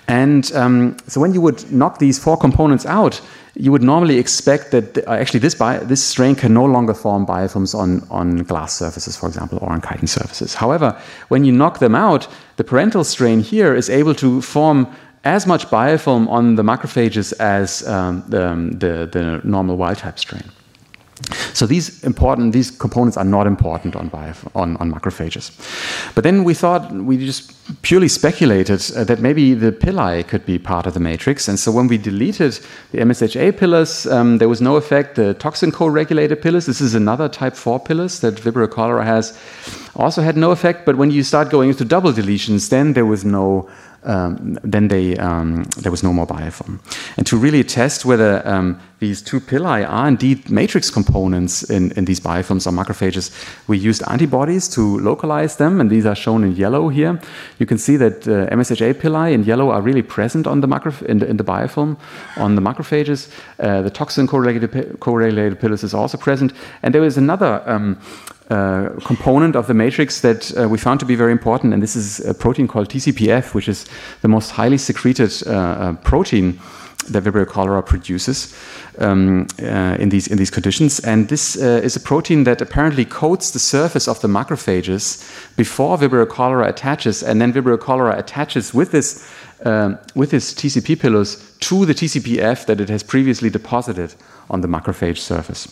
And 0.08 0.50
um, 0.54 0.96
so 1.06 1.20
when 1.20 1.34
you 1.34 1.40
would 1.40 1.70
knock 1.70 1.98
these 1.98 2.18
four 2.18 2.36
components 2.36 2.86
out, 2.86 3.20
you 3.54 3.70
would 3.70 3.82
normally 3.82 4.18
expect 4.18 4.70
that 4.70 4.98
uh, 5.06 5.12
actually 5.12 5.40
this, 5.40 5.54
this 5.54 6.02
strain 6.02 6.34
can 6.34 6.54
no 6.54 6.64
longer 6.64 6.94
form 6.94 7.26
biofilms 7.26 7.74
on, 7.74 8.00
on 8.10 8.38
glass 8.38 8.74
surfaces, 8.74 9.16
for 9.16 9.26
example, 9.26 9.58
or 9.60 9.70
on 9.70 9.82
chitin 9.82 10.06
surfaces. 10.06 10.54
However, 10.54 10.98
when 11.28 11.44
you 11.44 11.52
knock 11.52 11.78
them 11.78 11.94
out, 11.94 12.26
the 12.56 12.64
parental 12.64 13.04
strain 13.04 13.40
here 13.40 13.74
is 13.74 13.90
able 13.90 14.14
to 14.14 14.40
form 14.40 14.86
as 15.24 15.46
much 15.46 15.66
biofilm 15.68 16.28
on 16.28 16.56
the 16.56 16.62
macrophages 16.62 17.32
as 17.38 17.86
um, 17.86 18.24
the, 18.28 18.54
the, 18.72 19.06
the, 19.06 19.40
normal 19.44 19.76
wild 19.76 19.98
type 19.98 20.18
strain. 20.18 20.42
So 21.52 21.66
these 21.66 22.02
important, 22.02 22.52
these 22.52 22.70
components 22.70 23.16
are 23.16 23.24
not 23.24 23.46
important 23.46 23.94
on, 23.94 24.10
on, 24.54 24.76
on 24.78 24.92
macrophages. 24.92 25.52
But 26.14 26.24
then 26.24 26.42
we 26.42 26.54
thought, 26.54 26.90
we 26.90 27.16
just 27.18 27.52
purely 27.82 28.08
speculated 28.08 28.82
uh, 28.96 29.04
that 29.04 29.20
maybe 29.20 29.54
the 29.54 29.70
pili 29.70 30.26
could 30.26 30.44
be 30.44 30.58
part 30.58 30.86
of 30.86 30.94
the 30.94 31.00
matrix. 31.00 31.46
And 31.46 31.60
so 31.60 31.70
when 31.70 31.86
we 31.86 31.98
deleted 31.98 32.58
the 32.90 32.98
MSHA 32.98 33.56
pillars, 33.56 34.06
um, 34.06 34.38
there 34.38 34.48
was 34.48 34.60
no 34.60 34.76
effect. 34.76 35.14
The 35.14 35.34
toxin 35.34 35.70
co-regulated 35.70 36.42
pillars, 36.42 36.66
this 36.66 36.80
is 36.80 36.94
another 36.94 37.28
type 37.28 37.54
4 37.54 37.78
pillars 37.78 38.20
that 38.20 38.34
Vibrio 38.34 38.68
cholera 38.68 39.04
has, 39.04 39.38
also 39.94 40.22
had 40.22 40.36
no 40.36 40.50
effect. 40.50 40.84
But 40.84 40.96
when 40.96 41.12
you 41.12 41.22
start 41.22 41.50
going 41.50 41.68
into 41.68 41.84
double 41.84 42.12
deletions, 42.12 42.70
then 42.70 42.94
there 42.94 43.06
was 43.06 43.24
no 43.24 43.70
um, 44.04 44.58
then 44.62 44.88
they, 44.88 45.16
um, 45.16 45.64
there 45.78 45.90
was 45.90 46.02
no 46.02 46.12
more 46.12 46.26
biofilm. 46.26 46.80
And 47.16 47.26
to 47.26 47.36
really 47.36 47.62
test 47.64 48.04
whether 48.04 48.46
um, 48.46 48.80
these 48.98 49.22
two 49.22 49.40
pili 49.40 49.88
are 49.88 50.08
indeed 50.08 50.50
matrix 50.50 50.90
components 50.90 51.62
in, 51.70 51.92
in 51.92 52.04
these 52.04 52.20
biofilms 52.20 52.66
or 52.66 52.70
macrophages, 52.70 53.30
we 53.68 53.78
used 53.78 54.02
antibodies 54.08 54.68
to 54.70 54.98
localize 54.98 55.56
them, 55.56 55.80
and 55.80 55.90
these 55.90 56.06
are 56.06 56.14
shown 56.14 56.44
in 56.44 56.56
yellow 56.56 56.88
here. 56.88 57.20
You 57.58 57.66
can 57.66 57.78
see 57.78 57.96
that 57.96 58.26
uh, 58.26 58.46
MSHA 58.54 58.94
pili 58.94 59.32
in 59.32 59.44
yellow 59.44 59.70
are 59.70 59.82
really 59.82 60.02
present 60.02 60.46
on 60.46 60.60
the 60.60 61.04
in, 61.06 61.18
the, 61.18 61.26
in 61.28 61.36
the 61.36 61.44
biofilm 61.44 61.96
on 62.36 62.54
the 62.54 62.62
macrophages. 62.62 63.30
Uh, 63.58 63.82
the 63.82 63.90
toxin 63.90 64.26
correlated, 64.26 64.98
correlated 65.00 65.60
pillars 65.60 65.84
is 65.84 65.94
also 65.94 66.16
present. 66.16 66.52
And 66.82 66.94
there 66.94 67.04
is 67.04 67.16
another 67.16 67.62
um, 67.66 67.98
uh, 68.50 68.90
component 69.04 69.56
of 69.56 69.66
the 69.66 69.74
matrix 69.74 70.20
that 70.20 70.52
uh, 70.58 70.68
we 70.68 70.76
found 70.76 71.00
to 71.00 71.06
be 71.06 71.14
very 71.14 71.32
important, 71.32 71.72
and 71.72 71.82
this 71.82 71.96
is 71.96 72.20
a 72.20 72.34
protein 72.34 72.66
called 72.68 72.88
TCPF, 72.88 73.54
which 73.54 73.68
is 73.68 73.86
the 74.20 74.28
most 74.28 74.50
highly 74.50 74.78
secreted 74.78 75.32
uh, 75.46 75.50
uh 75.50 75.92
protein 76.02 76.58
that 77.08 77.24
Vibrio 77.24 77.46
cholera 77.46 77.82
produces 77.82 78.54
um, 78.98 79.46
uh, 79.60 79.96
in 79.98 80.08
these 80.08 80.28
in 80.28 80.38
these 80.38 80.50
conditions. 80.50 81.00
And 81.00 81.28
this 81.28 81.56
is 81.56 81.96
a 81.96 82.00
protein 82.00 82.44
that 82.44 82.60
apparently 82.60 83.04
coats 83.04 83.50
the 83.50 83.58
surface 83.58 84.06
of 84.06 84.20
the 84.20 84.28
macrophages 84.28 85.22
before 85.56 85.96
Vibrio 85.98 86.28
cholera 86.28 86.68
attaches, 86.68 87.22
and 87.22 87.40
then 87.40 87.52
Vibrio 87.52 87.78
cholera 87.78 88.18
attaches 88.18 88.74
with 88.74 88.90
this 88.90 89.28
um, 89.64 89.98
with 90.14 90.30
this 90.30 90.54
TCP 90.54 90.98
pillows 91.00 91.56
to 91.60 91.86
the 91.86 91.94
TCPF 91.94 92.66
that 92.66 92.80
it 92.80 92.88
has 92.88 93.02
previously 93.02 93.50
deposited 93.50 94.14
on 94.50 94.60
the 94.60 94.68
macrophage 94.68 95.18
surface. 95.18 95.68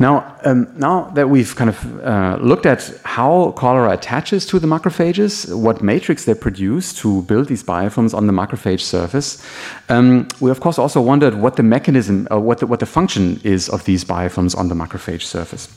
Now, 0.00 0.34
um, 0.46 0.66
now 0.76 1.10
that 1.10 1.28
we've 1.28 1.54
kind 1.54 1.68
of 1.68 2.00
uh, 2.02 2.38
looked 2.40 2.64
at 2.64 2.90
how 3.04 3.52
cholera 3.52 3.90
attaches 3.90 4.46
to 4.46 4.58
the 4.58 4.66
macrophages, 4.66 5.54
what 5.54 5.82
matrix 5.82 6.24
they 6.24 6.32
produce 6.32 6.94
to 7.02 7.20
build 7.22 7.48
these 7.48 7.62
biofilms 7.62 8.14
on 8.14 8.26
the 8.26 8.32
macrophage 8.32 8.80
surface, 8.80 9.44
um, 9.90 10.26
we 10.40 10.50
of 10.50 10.60
course 10.60 10.78
also 10.78 11.02
wondered 11.02 11.34
what 11.34 11.56
the 11.56 11.62
mechanism, 11.62 12.26
uh, 12.32 12.40
what 12.40 12.60
the, 12.60 12.66
what 12.66 12.80
the 12.80 12.86
function 12.86 13.42
is 13.44 13.68
of 13.68 13.84
these 13.84 14.02
biofilms 14.02 14.56
on 14.56 14.68
the 14.68 14.74
macrophage 14.74 15.22
surface. 15.22 15.68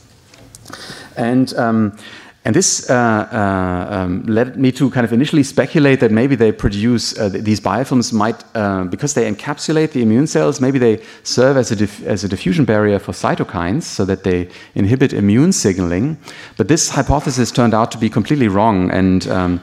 And 1.18 1.52
um, 1.54 1.98
and 2.44 2.54
this 2.54 2.90
uh, 2.90 2.94
uh, 2.94 3.94
um, 3.94 4.22
led 4.26 4.58
me 4.58 4.70
to 4.72 4.90
kind 4.90 5.04
of 5.04 5.12
initially 5.14 5.42
speculate 5.42 6.00
that 6.00 6.10
maybe 6.10 6.36
they 6.36 6.52
produce 6.52 7.18
uh, 7.18 7.30
these 7.30 7.58
biofilms 7.58 8.12
might, 8.12 8.44
uh, 8.54 8.84
because 8.84 9.14
they 9.14 9.30
encapsulate 9.30 9.92
the 9.92 10.02
immune 10.02 10.26
cells, 10.26 10.60
maybe 10.60 10.78
they 10.78 11.02
serve 11.22 11.56
as 11.56 11.72
a, 11.72 12.06
as 12.06 12.22
a 12.22 12.28
diffusion 12.28 12.66
barrier 12.66 12.98
for 12.98 13.12
cytokines 13.12 13.84
so 13.84 14.04
that 14.04 14.24
they 14.24 14.50
inhibit 14.74 15.14
immune 15.14 15.52
signaling. 15.52 16.18
But 16.58 16.68
this 16.68 16.90
hypothesis 16.90 17.50
turned 17.50 17.72
out 17.72 17.90
to 17.92 17.98
be 17.98 18.10
completely 18.10 18.48
wrong. 18.48 18.90
And 18.90 19.26
um, 19.28 19.62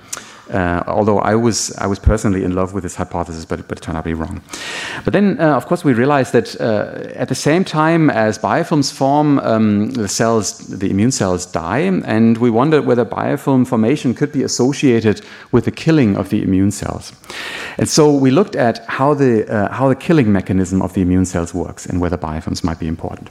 uh, 0.49 0.83
although 0.87 1.19
I 1.19 1.35
was, 1.35 1.71
I 1.77 1.87
was 1.87 1.99
personally 1.99 2.43
in 2.43 2.53
love 2.55 2.73
with 2.73 2.83
this 2.83 2.95
hypothesis, 2.95 3.45
but, 3.45 3.67
but 3.67 3.77
it 3.77 3.81
turned 3.81 3.97
out 3.97 4.03
to 4.03 4.09
be 4.09 4.13
wrong. 4.13 4.41
But 5.03 5.13
then, 5.13 5.39
uh, 5.39 5.55
of 5.55 5.65
course, 5.65 5.83
we 5.83 5.93
realized 5.93 6.33
that 6.33 6.59
uh, 6.59 7.09
at 7.15 7.29
the 7.29 7.35
same 7.35 7.63
time 7.63 8.09
as 8.09 8.37
biofilms 8.37 8.91
form, 8.91 9.39
um, 9.39 9.91
the 9.91 10.07
cells, 10.07 10.57
the 10.57 10.89
immune 10.89 11.11
cells 11.11 11.45
die, 11.45 11.79
and 11.79 12.37
we 12.37 12.49
wondered 12.49 12.85
whether 12.85 13.05
biofilm 13.05 13.67
formation 13.67 14.13
could 14.13 14.31
be 14.31 14.43
associated 14.43 15.21
with 15.51 15.65
the 15.65 15.71
killing 15.71 16.17
of 16.17 16.29
the 16.29 16.43
immune 16.43 16.71
cells. 16.71 17.13
And 17.77 17.87
so 17.87 18.13
we 18.13 18.31
looked 18.31 18.55
at 18.55 18.85
how 18.87 19.13
the, 19.13 19.49
uh, 19.51 19.71
how 19.71 19.87
the 19.89 19.95
killing 19.95 20.31
mechanism 20.31 20.81
of 20.81 20.93
the 20.93 21.01
immune 21.01 21.25
cells 21.25 21.53
works 21.53 21.85
and 21.85 22.01
whether 22.01 22.17
biofilms 22.17 22.63
might 22.63 22.79
be 22.79 22.87
important. 22.87 23.29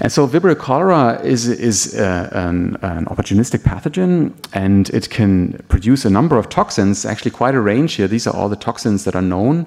And 0.00 0.12
so 0.12 0.26
Vibrio 0.26 0.56
cholera 0.56 1.20
is, 1.22 1.48
is 1.48 1.94
uh, 1.98 2.28
an, 2.32 2.76
an 2.82 3.06
opportunistic 3.06 3.60
pathogen, 3.60 4.34
and 4.52 4.90
it 4.90 5.10
can 5.10 5.54
produce 5.68 6.04
a 6.04 6.10
number 6.10 6.36
of 6.36 6.48
toxins, 6.48 7.04
actually 7.04 7.30
quite 7.30 7.54
a 7.54 7.60
range 7.60 7.94
here. 7.94 8.08
These 8.08 8.26
are 8.26 8.34
all 8.34 8.48
the 8.48 8.56
toxins 8.56 9.04
that 9.04 9.14
are 9.14 9.22
known 9.22 9.64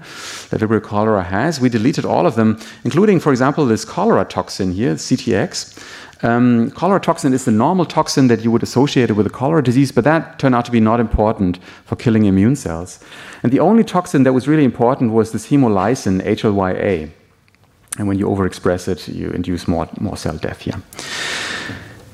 that 0.50 0.62
Vibrio 0.62 0.82
cholera 0.82 1.24
has. 1.24 1.60
We 1.60 1.70
deleted 1.70 2.06
all 2.06 2.26
of 2.26 2.36
them, 2.36 2.60
including, 2.84 3.20
for 3.20 3.32
example, 3.32 3.66
this 3.66 3.86
cholera 3.86 4.26
toxin 4.26 4.72
here, 4.72 4.96
CTX. 4.96 5.78
Um, 6.22 6.72
cholera 6.72 7.00
toxin 7.00 7.34
is 7.34 7.46
the 7.46 7.52
normal 7.52 7.86
toxin 7.86 8.28
that 8.28 8.42
you 8.42 8.52
would 8.52 8.64
associate 8.64 9.12
with 9.12 9.26
a 9.26 9.30
cholera 9.30 9.64
disease, 9.64 9.92
but 9.92 10.04
that 10.04 10.38
turned 10.38 10.54
out 10.54 10.66
to 10.66 10.72
be 10.72 10.82
not 10.82 11.00
important 11.00 11.60
for 11.86 11.96
killing 11.96 12.26
immune 12.26 12.58
cells. 12.58 13.00
And 13.42 13.54
the 13.54 13.60
only 13.60 13.84
toxin 13.86 14.24
that 14.24 14.34
was 14.34 14.48
really 14.48 14.66
important 14.66 15.14
was 15.14 15.32
this 15.32 15.50
hemolysin, 15.50 16.22
HLYA. 16.22 17.12
And 18.00 18.08
when 18.08 18.18
you 18.18 18.26
overexpress 18.28 18.88
it, 18.88 19.08
you 19.10 19.30
induce 19.30 19.68
more, 19.68 19.88
more 20.00 20.18
cell 20.18 20.38
death 20.38 20.62
here. 20.62 20.82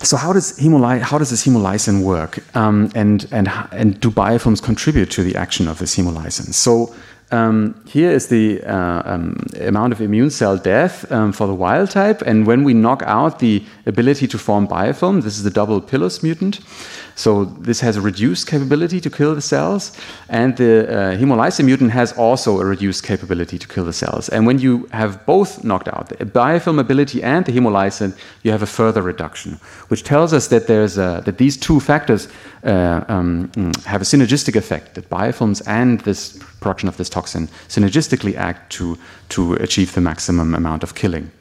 So 0.01 0.17
how 0.17 0.33
does 0.33 0.59
hemoly- 0.59 0.99
how 0.99 1.17
does 1.17 1.29
this 1.29 1.45
hemolysin 1.45 2.03
work, 2.03 2.39
um, 2.55 2.89
and 2.93 3.27
and 3.31 3.47
and 3.71 3.99
do 3.99 4.11
biofilms 4.11 4.61
contribute 4.61 5.09
to 5.11 5.23
the 5.23 5.35
action 5.35 5.67
of 5.67 5.77
this 5.77 5.95
hemolysin? 5.95 6.53
So 6.53 6.93
um, 7.31 7.73
here 7.87 8.11
is 8.11 8.27
the 8.27 8.61
uh, 8.63 9.01
um, 9.05 9.47
amount 9.61 9.93
of 9.93 10.01
immune 10.01 10.29
cell 10.29 10.57
death 10.57 11.11
um, 11.11 11.31
for 11.31 11.47
the 11.47 11.55
wild 11.55 11.89
type, 11.89 12.21
and 12.21 12.45
when 12.45 12.63
we 12.63 12.73
knock 12.73 13.01
out 13.05 13.39
the 13.39 13.63
ability 13.87 14.27
to 14.27 14.37
form 14.37 14.67
biofilm, 14.67 15.23
this 15.23 15.37
is 15.37 15.43
the 15.43 15.49
double 15.49 15.81
pilus 15.81 16.21
mutant. 16.21 16.59
So 17.15 17.45
this 17.45 17.79
has 17.79 17.95
a 17.95 18.01
reduced 18.01 18.45
capability 18.47 18.99
to 18.99 19.09
kill 19.09 19.33
the 19.35 19.41
cells, 19.41 19.91
and 20.27 20.55
the 20.57 20.85
uh, 20.87 21.17
hemolysin 21.17 21.65
mutant 21.65 21.91
has 21.91 22.11
also 22.17 22.59
a 22.59 22.65
reduced 22.65 23.03
capability 23.03 23.57
to 23.57 23.67
kill 23.67 23.85
the 23.85 23.93
cells. 23.93 24.27
And 24.29 24.45
when 24.45 24.59
you 24.59 24.87
have 24.91 25.25
both 25.25 25.63
knocked 25.63 25.87
out, 25.87 26.09
the 26.09 26.25
biofilm 26.25 26.79
ability 26.79 27.23
and 27.23 27.45
the 27.45 27.53
hemolysin, 27.53 28.17
you 28.43 28.51
have 28.51 28.61
a 28.61 28.67
further 28.67 29.01
reduction, 29.01 29.59
which 29.87 30.03
tells 30.03 30.33
us 30.33 30.47
that 30.47 30.67
there's 30.67 30.97
a, 30.97 31.21
that 31.25 31.37
these 31.37 31.55
two 31.55 31.79
factors 31.79 32.27
uh, 32.65 33.05
um, 33.07 33.49
have 33.85 34.01
a 34.01 34.05
synergistic 34.05 34.55
effect. 34.55 34.95
That 34.95 35.09
biofilms 35.09 35.61
and 35.67 36.01
this 36.01 36.37
production 36.59 36.89
of 36.89 36.97
this 36.97 37.09
toxin 37.09 37.47
synergistically 37.69 38.35
act 38.35 38.71
to 38.73 38.97
to 39.29 39.53
achieve 39.53 39.93
the 39.93 40.01
maximum 40.01 40.53
amount 40.53 40.83
of 40.83 40.95
killing 40.95 41.31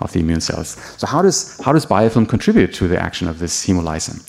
of 0.00 0.12
the 0.12 0.20
immune 0.20 0.40
cells. 0.40 0.76
So 0.98 1.06
how 1.06 1.22
does 1.22 1.58
how 1.64 1.72
does 1.72 1.86
biofilm 1.86 2.28
contribute 2.28 2.72
to 2.74 2.88
the 2.88 3.00
action 3.00 3.28
of 3.28 3.38
this 3.38 3.66
hemolysin? 3.66 4.20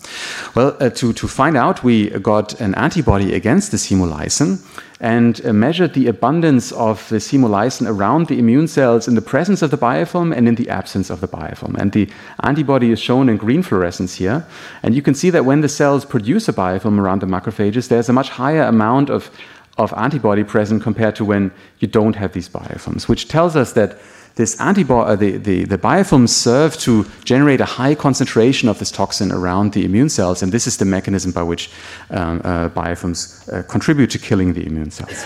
Well, 0.54 0.76
uh, 0.80 0.90
to 0.90 1.12
to 1.12 1.28
find 1.28 1.56
out, 1.56 1.82
we 1.82 2.10
got 2.10 2.60
an 2.60 2.74
antibody 2.74 3.34
against 3.34 3.70
this 3.70 3.90
hemolysin 3.90 4.58
and 5.00 5.44
uh, 5.44 5.52
measured 5.52 5.92
the 5.94 6.06
abundance 6.06 6.72
of 6.72 7.08
this 7.08 7.32
hemolysin 7.32 7.86
around 7.88 8.28
the 8.28 8.38
immune 8.38 8.68
cells 8.68 9.08
in 9.08 9.14
the 9.14 9.22
presence 9.22 9.60
of 9.62 9.70
the 9.70 9.76
biofilm 9.76 10.34
and 10.36 10.48
in 10.48 10.54
the 10.54 10.70
absence 10.70 11.10
of 11.10 11.20
the 11.20 11.28
biofilm. 11.28 11.74
And 11.78 11.92
the 11.92 12.08
antibody 12.42 12.90
is 12.90 13.00
shown 13.00 13.28
in 13.28 13.36
green 13.36 13.62
fluorescence 13.62 14.14
here. 14.14 14.46
And 14.82 14.94
you 14.94 15.02
can 15.02 15.14
see 15.14 15.30
that 15.30 15.44
when 15.44 15.60
the 15.60 15.68
cells 15.68 16.04
produce 16.04 16.48
a 16.48 16.52
biofilm 16.52 16.98
around 16.98 17.20
the 17.20 17.26
macrophages, 17.26 17.88
there's 17.88 18.08
a 18.08 18.12
much 18.12 18.30
higher 18.30 18.62
amount 18.62 19.10
of 19.10 19.30
of 19.76 19.92
antibody 19.94 20.44
present 20.44 20.82
compared 20.82 21.16
to 21.16 21.24
when 21.24 21.50
you 21.80 21.88
don't 21.88 22.14
have 22.14 22.32
these 22.32 22.48
biofilms, 22.48 23.08
which 23.08 23.26
tells 23.26 23.56
us 23.56 23.72
that 23.72 23.98
this 24.34 24.60
antibody, 24.60 25.10
uh, 25.10 25.16
the, 25.16 25.36
the, 25.36 25.64
the 25.64 25.78
biofilms 25.78 26.30
serve 26.30 26.76
to 26.78 27.06
generate 27.24 27.60
a 27.60 27.64
high 27.64 27.94
concentration 27.94 28.68
of 28.68 28.78
this 28.78 28.90
toxin 28.90 29.30
around 29.30 29.72
the 29.72 29.84
immune 29.84 30.08
cells, 30.08 30.42
and 30.42 30.50
this 30.50 30.66
is 30.66 30.76
the 30.76 30.84
mechanism 30.84 31.30
by 31.30 31.42
which 31.42 31.70
um, 32.10 32.40
uh, 32.44 32.68
biofilms 32.70 33.52
uh, 33.52 33.62
contribute 33.62 34.10
to 34.10 34.18
killing 34.18 34.52
the 34.54 34.66
immune 34.66 34.90
cells. 34.90 35.24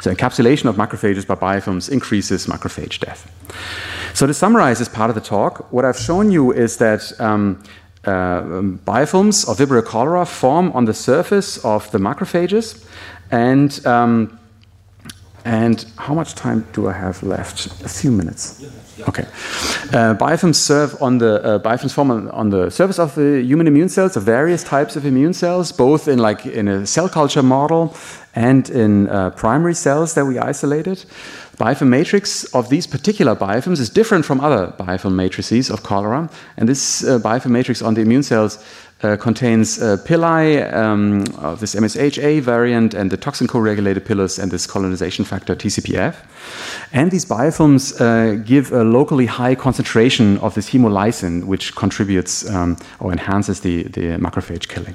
So 0.00 0.14
encapsulation 0.14 0.68
of 0.68 0.76
macrophages 0.76 1.26
by 1.26 1.34
biofilms 1.34 1.90
increases 1.90 2.46
macrophage 2.46 2.98
death. 3.00 3.30
So 4.14 4.26
to 4.26 4.32
summarize 4.32 4.78
this 4.78 4.88
part 4.88 5.10
of 5.10 5.14
the 5.14 5.20
talk, 5.20 5.70
what 5.70 5.84
I've 5.84 5.98
shown 5.98 6.30
you 6.30 6.52
is 6.52 6.78
that 6.78 7.12
um, 7.20 7.62
uh, 8.04 8.40
biofilms 8.86 9.48
of 9.48 9.58
Vibrio 9.58 9.84
cholera 9.84 10.24
form 10.24 10.72
on 10.72 10.86
the 10.86 10.94
surface 10.94 11.58
of 11.64 11.90
the 11.90 11.98
macrophages, 11.98 12.86
and 13.30 13.84
um, 13.84 14.38
and 15.46 15.86
how 15.96 16.12
much 16.12 16.34
time 16.34 16.66
do 16.72 16.88
I 16.88 16.92
have 16.92 17.22
left? 17.22 17.66
A 17.84 17.88
few 17.88 18.10
minutes. 18.10 18.64
Okay. 19.08 19.22
Uh, 19.92 20.14
biofilms 20.14 20.56
serve 20.56 21.00
on 21.00 21.18
the 21.18 21.40
uh, 21.44 21.58
biofilms 21.60 21.92
form 21.92 22.10
on, 22.10 22.28
on, 22.30 22.50
the 22.50 22.68
surface 22.68 22.98
of 22.98 23.14
the 23.14 23.42
human 23.42 23.68
immune 23.68 23.88
cells, 23.88 24.16
of 24.16 24.24
various 24.24 24.64
types 24.64 24.96
of 24.96 25.06
immune 25.06 25.32
cells, 25.32 25.70
both 25.70 26.08
in 26.08 26.18
like 26.18 26.46
in 26.46 26.66
a 26.66 26.84
cell 26.84 27.08
culture 27.08 27.44
model 27.44 27.94
and 28.34 28.68
in 28.70 29.08
uh, 29.08 29.30
primary 29.30 29.74
cells 29.74 30.14
that 30.14 30.26
we 30.26 30.36
isolated. 30.36 31.04
Biofilm 31.58 31.88
matrix 31.88 32.44
of 32.52 32.68
these 32.68 32.86
particular 32.86 33.36
biofilms 33.36 33.78
is 33.78 33.88
different 33.88 34.24
from 34.24 34.40
other 34.40 34.74
biofilm 34.78 35.14
matrices 35.14 35.70
of 35.70 35.82
cholera, 35.82 36.28
and 36.56 36.68
this 36.68 37.04
uh, 37.04 37.20
biofilm 37.20 37.52
matrix 37.52 37.82
on 37.82 37.94
the 37.94 38.00
immune 38.00 38.24
cells 38.24 38.58
uh, 39.02 39.16
contains 39.16 39.80
uh, 39.82 39.96
pili 40.04 40.72
um, 40.72 41.22
of 41.38 41.60
this 41.60 41.74
MSHA 41.74 42.40
variant 42.40 42.94
and 42.94 43.10
the 43.10 43.16
toxin 43.16 43.46
co-regulated 43.46 44.04
pilus 44.06 44.38
and 44.38 44.50
this 44.50 44.66
colonization 44.66 45.24
factor 45.24 45.54
TCPF. 45.54 46.14
And 46.92 47.10
these 47.10 47.24
biofilms 47.24 48.00
uh, 48.00 48.42
give 48.44 48.72
a 48.72 48.84
locally 48.84 49.26
high 49.26 49.54
concentration 49.54 50.38
of 50.38 50.54
this 50.54 50.70
hemolysin, 50.70 51.44
which 51.44 51.74
contributes 51.74 52.48
um, 52.48 52.76
or 53.00 53.12
enhances 53.12 53.60
the, 53.60 53.82
the 53.84 54.18
macrophage 54.18 54.68
killing. 54.68 54.94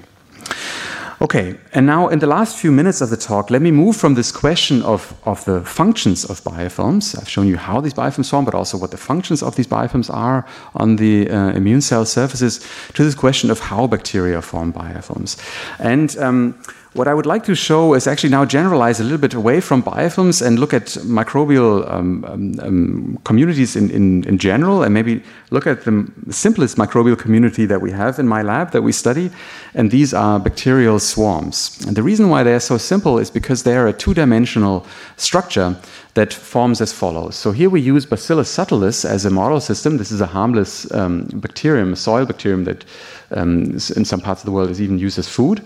Okay, 1.22 1.56
and 1.72 1.86
now 1.86 2.08
in 2.08 2.18
the 2.18 2.26
last 2.26 2.58
few 2.58 2.72
minutes 2.72 3.00
of 3.00 3.12
the 3.12 3.16
talk, 3.16 3.52
let 3.52 3.62
me 3.62 3.70
move 3.70 3.96
from 3.96 4.16
this 4.16 4.32
question 4.32 4.82
of, 4.82 5.14
of 5.24 5.46
the 5.46 5.62
functions 5.62 6.26
of 6.26 6.42
biofilms. 6.42 7.16
I've 7.16 7.30
shown 7.30 7.48
you 7.48 7.58
how 7.58 7.80
these 7.80 7.94
biofilms 7.94 8.32
form, 8.32 8.44
but 8.44 8.56
also 8.56 8.76
what 8.76 8.90
the 8.90 8.98
functions 8.98 9.44
of 9.44 9.56
these 9.56 9.68
biofilms 9.68 10.12
are 10.12 10.48
on 10.74 10.96
the 10.96 11.30
uh, 11.30 11.52
immune 11.52 11.82
cell 11.82 12.06
surfaces, 12.06 12.66
to 12.96 13.04
this 13.04 13.14
question 13.14 13.52
of 13.52 13.60
how 13.60 13.86
bacteria 13.86 14.42
form 14.42 14.74
biofilms. 14.74 15.38
And 15.78 16.18
um, 16.18 16.60
what 16.94 17.08
I 17.08 17.14
would 17.14 17.26
like 17.26 17.46
to 17.46 17.56
show 17.56 17.94
is 17.94 18.06
actually 18.06 18.32
now 18.32 18.44
generalize 18.44 19.00
a 19.00 19.04
little 19.04 19.18
bit 19.18 19.34
away 19.34 19.62
from 19.62 19.82
biofilms 19.82 20.46
and 20.46 20.60
look 20.60 20.74
at 20.74 20.88
microbial 21.06 21.90
um, 21.90 22.26
um, 22.26 22.60
um, 22.60 23.20
communities 23.24 23.78
in, 23.78 23.90
in, 23.92 24.26
in, 24.26 24.38
general, 24.38 24.84
and 24.84 24.94
maybe 24.94 25.24
look 25.52 25.66
at 25.66 25.86
the 25.86 26.12
simplest 26.30 26.76
microbial 26.76 27.18
community 27.18 27.66
that 27.66 27.80
we 27.80 27.92
have 27.92 28.20
in 28.20 28.28
my 28.28 28.42
lab 28.42 28.72
that 28.72 28.82
we 28.82 28.92
study, 28.92 29.32
and 29.74 29.90
these 29.90 30.14
are 30.14 30.38
bacterial 30.38 31.00
swarms. 31.00 31.80
And 31.88 31.96
the 31.96 32.04
reason 32.04 32.30
why 32.30 32.44
they 32.44 32.54
are 32.54 32.60
so 32.60 32.78
simple 32.78 33.20
is 33.20 33.32
because 33.32 33.64
they 33.64 33.78
are 33.78 33.88
a 33.88 33.94
two 33.94 34.14
dimensional 34.14 34.86
structure 35.16 35.78
that 36.14 36.34
forms 36.34 36.82
as 36.82 36.92
follows. 36.92 37.36
So 37.36 37.52
here 37.52 37.70
we 37.70 37.80
use 37.80 38.06
Bacillus 38.06 38.54
subtilis 38.56 39.06
as 39.06 39.26
a 39.26 39.30
model 39.30 39.62
system. 39.62 39.98
This 39.98 40.12
is 40.12 40.20
a 40.20 40.26
harmless 40.26 40.92
um, 40.92 41.28
bacterium, 41.34 41.94
a 41.94 41.96
soil 41.96 42.26
bacterium 42.26 42.66
that 42.66 42.84
um, 43.32 43.72
in 43.96 44.06
some 44.06 44.20
parts 44.20 44.42
of 44.42 44.46
the 44.46 44.52
world 44.52 44.70
is 44.70 44.82
even 44.82 45.00
used 45.00 45.18
as 45.18 45.30
food. 45.30 45.66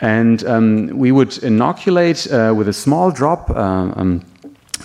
And 0.00 0.44
um, 0.46 0.88
we 0.88 1.12
would 1.12 1.38
inoculate 1.38 2.30
uh, 2.32 2.52
with 2.56 2.68
a 2.68 2.72
small 2.72 3.12
drop, 3.12 3.50
uh, 3.50 3.92
um, 3.96 4.24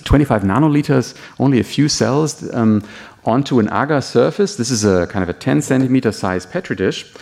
25 0.04 0.42
nanoliters, 0.42 1.16
only 1.40 1.58
a 1.58 1.64
few 1.64 1.88
cells, 1.88 2.48
um, 2.54 2.82
onto 3.24 3.58
an 3.58 3.68
agar 3.72 4.00
surface. 4.00 4.56
This 4.56 4.70
is 4.70 4.84
a 4.84 5.06
kind 5.08 5.22
of 5.24 5.28
a 5.28 5.34
10 5.34 5.60
centimeter 5.62 6.12
size 6.12 6.46
petri 6.46 6.76
dish. 6.76 7.12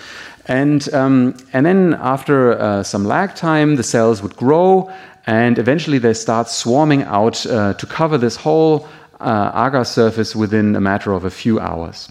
And, 0.46 0.92
um, 0.94 1.36
and 1.52 1.66
then 1.66 1.94
after 2.00 2.58
uh, 2.58 2.82
some 2.82 3.04
lag 3.04 3.34
time, 3.34 3.76
the 3.76 3.82
cells 3.82 4.22
would 4.22 4.36
grow 4.36 4.90
and 5.28 5.58
eventually 5.58 5.98
they 5.98 6.14
start 6.14 6.48
swarming 6.48 7.02
out 7.02 7.44
uh, 7.44 7.74
to 7.74 7.86
cover 7.86 8.16
this 8.16 8.34
whole 8.34 8.88
uh, 9.20 9.66
agar 9.66 9.84
surface 9.84 10.34
within 10.34 10.74
a 10.74 10.80
matter 10.80 11.12
of 11.12 11.26
a 11.26 11.30
few 11.30 11.60
hours. 11.60 12.08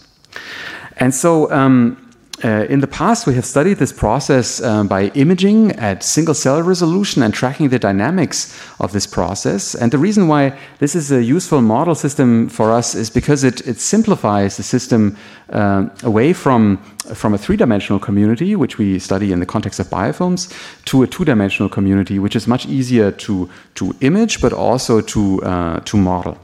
And 0.98 1.16
so 1.16 1.52
um, 1.52 2.07
uh, 2.44 2.68
in 2.70 2.82
the 2.82 2.88
past, 2.88 3.26
we 3.26 3.34
have 3.34 3.46
studied 3.46 3.78
this 3.78 3.92
process 3.92 4.62
um, 4.62 4.88
by 4.88 5.08
imaging 5.16 5.72
at 5.74 6.04
single 6.04 6.36
cell 6.36 6.62
resolution 6.62 7.24
and 7.24 7.34
tracking 7.34 7.70
the 7.70 7.80
dynamics 7.80 8.56
of 8.80 8.92
this 8.92 9.08
process. 9.08 9.74
And 9.74 9.92
the 9.92 9.98
reason 9.98 10.28
why 10.28 10.58
this 10.78 10.96
is 10.96 11.12
a 11.12 11.24
useful 11.24 11.62
model 11.62 11.96
system 11.96 12.48
for 12.48 12.72
us 12.72 12.94
is 12.94 13.10
because 13.10 13.44
it, 13.44 13.66
it 13.68 13.80
simplifies 13.80 14.58
the 14.58 14.64
system 14.64 15.18
uh, 15.50 15.90
away 16.04 16.32
from, 16.32 16.78
from 17.16 17.34
a 17.34 17.40
three 17.40 17.58
dimensional 17.58 18.00
community, 18.00 18.56
which 18.56 18.78
we 18.78 19.00
study 19.00 19.32
in 19.32 19.40
the 19.40 19.46
context 19.46 19.80
of 19.80 19.88
biofilms, 19.88 20.54
to 20.86 21.02
a 21.02 21.08
two 21.08 21.26
dimensional 21.26 21.70
community, 21.70 22.20
which 22.20 22.36
is 22.36 22.48
much 22.48 22.68
easier 22.68 23.12
to, 23.12 23.50
to 23.74 23.96
image 24.02 24.42
but 24.42 24.54
also 24.54 25.02
to, 25.02 25.42
uh, 25.42 25.80
to 25.82 25.98
model. 25.98 26.38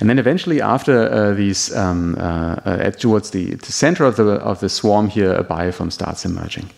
And 0.00 0.08
then 0.08 0.18
eventually, 0.18 0.60
after 0.60 1.10
uh, 1.10 1.34
these, 1.34 1.74
um, 1.74 2.16
uh, 2.18 2.56
uh, 2.64 2.90
towards 2.90 3.30
the, 3.30 3.54
the, 3.54 3.72
center 3.72 4.04
of 4.04 4.16
the, 4.16 4.24
of 4.24 4.60
the 4.60 4.68
swarm 4.68 5.08
here, 5.08 5.32
a 5.32 5.44
biofilm 5.44 5.90
starts 5.90 6.24
emerging. 6.24 6.68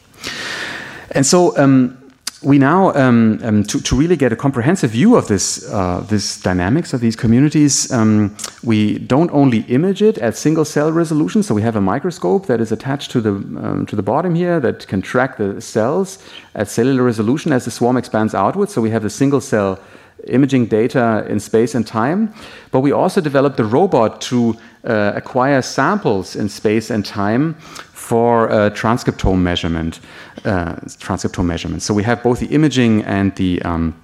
And 1.12 1.26
so 1.26 1.56
um, 1.56 1.96
we 2.42 2.58
now, 2.58 2.94
um, 2.94 3.40
um, 3.42 3.64
to, 3.64 3.80
to, 3.80 3.96
really 3.96 4.16
get 4.16 4.32
a 4.32 4.36
comprehensive 4.36 4.90
view 4.90 5.16
of 5.16 5.26
this, 5.26 5.68
uh, 5.72 6.04
this 6.08 6.40
dynamics 6.40 6.92
of 6.92 7.00
these 7.00 7.16
communities, 7.16 7.90
um, 7.90 8.36
we 8.62 8.98
don't 8.98 9.30
only 9.32 9.60
image 9.62 10.02
it 10.02 10.18
at 10.18 10.36
single 10.36 10.64
cell 10.64 10.92
resolution. 10.92 11.42
So 11.42 11.54
we 11.54 11.62
have 11.62 11.74
a 11.74 11.80
microscope 11.80 12.46
that 12.46 12.60
is 12.60 12.70
attached 12.70 13.10
to 13.12 13.20
the, 13.20 13.30
um, 13.30 13.86
to 13.86 13.96
the 13.96 14.02
bottom 14.02 14.36
here 14.36 14.60
that 14.60 14.86
can 14.86 15.02
track 15.02 15.36
the 15.36 15.60
cells 15.60 16.18
at 16.54 16.68
cellular 16.68 17.02
resolution 17.02 17.52
as 17.52 17.64
the 17.64 17.72
swarm 17.72 17.96
expands 17.96 18.34
outwards. 18.34 18.72
So 18.72 18.80
we 18.80 18.90
have 18.90 19.02
the 19.02 19.10
single 19.10 19.40
cell 19.40 19.80
imaging 20.28 20.66
data 20.66 21.26
in 21.28 21.40
space 21.40 21.74
and 21.74 21.86
time, 21.86 22.32
but 22.70 22.80
we 22.80 22.92
also 22.92 23.20
developed 23.20 23.56
the 23.56 23.64
robot 23.64 24.20
to 24.22 24.56
uh, 24.84 25.12
acquire 25.14 25.62
samples 25.62 26.36
in 26.36 26.48
space 26.48 26.90
and 26.90 27.04
time 27.04 27.54
for 27.92 28.50
uh, 28.50 28.70
transcriptome 28.70 29.38
measurement. 29.38 30.00
Uh, 30.44 30.76
transcriptome 30.98 31.46
measurement. 31.46 31.82
So 31.82 31.92
we 31.92 32.04
have 32.04 32.22
both 32.22 32.38
the 32.38 32.46
imaging 32.46 33.02
and 33.04 33.34
the 33.34 33.60
um, 33.62 33.94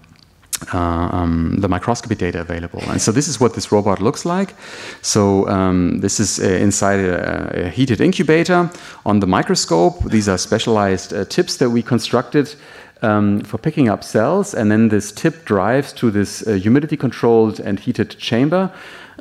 uh, 0.72 0.78
um, 0.78 1.56
the 1.58 1.68
microscopy 1.68 2.14
data 2.14 2.40
available. 2.40 2.80
And 2.88 3.00
so 3.00 3.12
this 3.12 3.28
is 3.28 3.40
what 3.40 3.54
this 3.54 3.72
robot 3.72 4.00
looks 4.00 4.24
like. 4.24 4.54
So 5.02 5.48
um, 5.48 5.98
this 6.00 6.20
is 6.20 6.38
uh, 6.38 6.44
inside 6.44 7.00
a, 7.00 7.66
a, 7.66 7.68
heated 7.68 8.00
incubator 8.00 8.70
on 9.04 9.20
the 9.20 9.26
microscope. 9.26 10.02
These 10.04 10.28
are 10.28 10.38
specialized 10.38 11.12
uh, 11.12 11.24
tips 11.24 11.56
that 11.58 11.70
we 11.70 11.82
constructed 11.82 12.54
um, 13.02 13.40
for 13.40 13.58
picking 13.58 13.88
up 13.88 14.02
cells. 14.02 14.54
And 14.54 14.70
then 14.70 14.88
this 14.88 15.12
tip 15.12 15.44
drives 15.44 15.92
to 15.94 16.10
this 16.10 16.46
uh, 16.46 16.52
humidity 16.52 16.96
controlled 16.96 17.60
and 17.60 17.78
heated 17.78 18.10
chamber, 18.18 18.70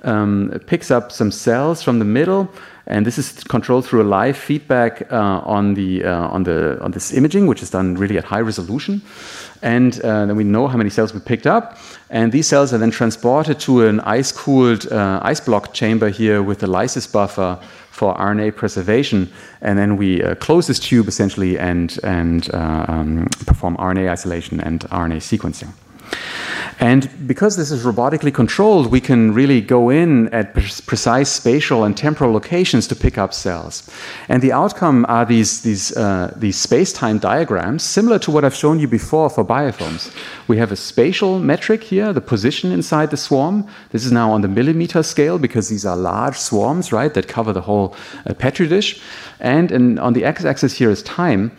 um, 0.03 0.59
picks 0.65 0.91
up 0.91 1.11
some 1.11 1.31
cells 1.31 1.81
from 1.81 1.99
the 1.99 2.05
middle 2.05 2.49
and 2.85 3.05
this 3.05 3.17
is 3.17 3.43
controlled 3.45 3.85
through 3.85 4.01
a 4.01 4.03
live 4.03 4.35
feedback 4.35 5.11
uh, 5.11 5.41
on 5.45 5.73
the 5.73 6.03
uh, 6.03 6.27
on 6.27 6.43
the 6.43 6.81
on 6.81 6.91
this 6.91 7.13
imaging, 7.13 7.47
which 7.47 7.63
is 7.63 7.69
done 7.69 7.95
really 7.95 8.17
at 8.17 8.25
high 8.25 8.41
resolution. 8.41 9.01
And 9.61 9.97
uh, 10.01 10.25
then 10.25 10.35
we 10.35 10.43
know 10.43 10.67
how 10.67 10.77
many 10.77 10.89
cells 10.89 11.13
we 11.13 11.21
picked 11.21 11.47
up, 11.47 11.77
and 12.09 12.31
these 12.33 12.47
cells 12.47 12.73
are 12.73 12.77
then 12.77 12.91
transported 12.91 13.59
to 13.61 13.87
an 13.87 14.01
ice-cooled 14.01 14.91
uh, 14.91 15.21
ice 15.23 15.39
block 15.39 15.73
chamber 15.73 16.09
here 16.09 16.43
with 16.43 16.61
a 16.63 16.67
lysis 16.67 17.07
buffer 17.07 17.57
for 17.93 18.15
RNA 18.15 18.55
preservation, 18.55 19.31
and 19.61 19.77
then 19.77 19.97
we 19.97 20.23
uh, 20.23 20.33
close 20.35 20.65
this 20.65 20.79
tube 20.79 21.07
essentially 21.07 21.59
and 21.59 21.99
and 22.03 22.49
uh, 22.53 22.85
um, 22.87 23.27
perform 23.45 23.77
RNA 23.77 24.09
isolation 24.09 24.59
and 24.59 24.79
RNA 24.89 25.21
sequencing. 25.21 25.71
And 26.79 27.09
because 27.27 27.55
this 27.55 27.71
is 27.71 27.83
robotically 27.83 28.33
controlled, 28.33 28.91
we 28.91 28.99
can 28.99 29.33
really 29.33 29.61
go 29.61 29.89
in 29.89 30.33
at 30.33 30.53
precise 30.53 31.29
spatial 31.29 31.83
and 31.83 31.95
temporal 31.95 32.31
locations 32.31 32.87
to 32.87 32.95
pick 32.95 33.17
up 33.17 33.33
cells. 33.33 33.89
And 34.27 34.41
the 34.41 34.51
outcome 34.51 35.05
are 35.07 35.25
these, 35.25 35.61
these, 35.61 35.95
uh, 35.95 36.33
these 36.35 36.57
space-time 36.57 37.19
diagrams, 37.19 37.83
similar 37.83 38.19
to 38.19 38.31
what 38.31 38.43
I've 38.43 38.55
shown 38.55 38.79
you 38.79 38.87
before 38.87 39.29
for 39.29 39.45
biofilms. 39.45 40.13
We 40.47 40.57
have 40.57 40.71
a 40.71 40.75
spatial 40.75 41.39
metric 41.39 41.83
here, 41.83 42.13
the 42.13 42.21
position 42.21 42.71
inside 42.71 43.11
the 43.11 43.17
swarm. 43.17 43.67
This 43.91 44.05
is 44.05 44.11
now 44.11 44.31
on 44.31 44.41
the 44.41 44.47
millimeter 44.47 45.03
scale 45.03 45.37
because 45.37 45.69
these 45.69 45.85
are 45.85 45.95
large 45.95 46.37
swarms, 46.37 46.91
right, 46.91 47.13
that 47.13 47.27
cover 47.27 47.53
the 47.53 47.61
whole 47.61 47.95
uh, 48.25 48.33
petri 48.33 48.67
dish. 48.67 49.01
And 49.39 49.71
in, 49.71 49.99
on 49.99 50.13
the 50.13 50.25
x-axis 50.25 50.73
here 50.77 50.89
is 50.89 51.03
time. 51.03 51.51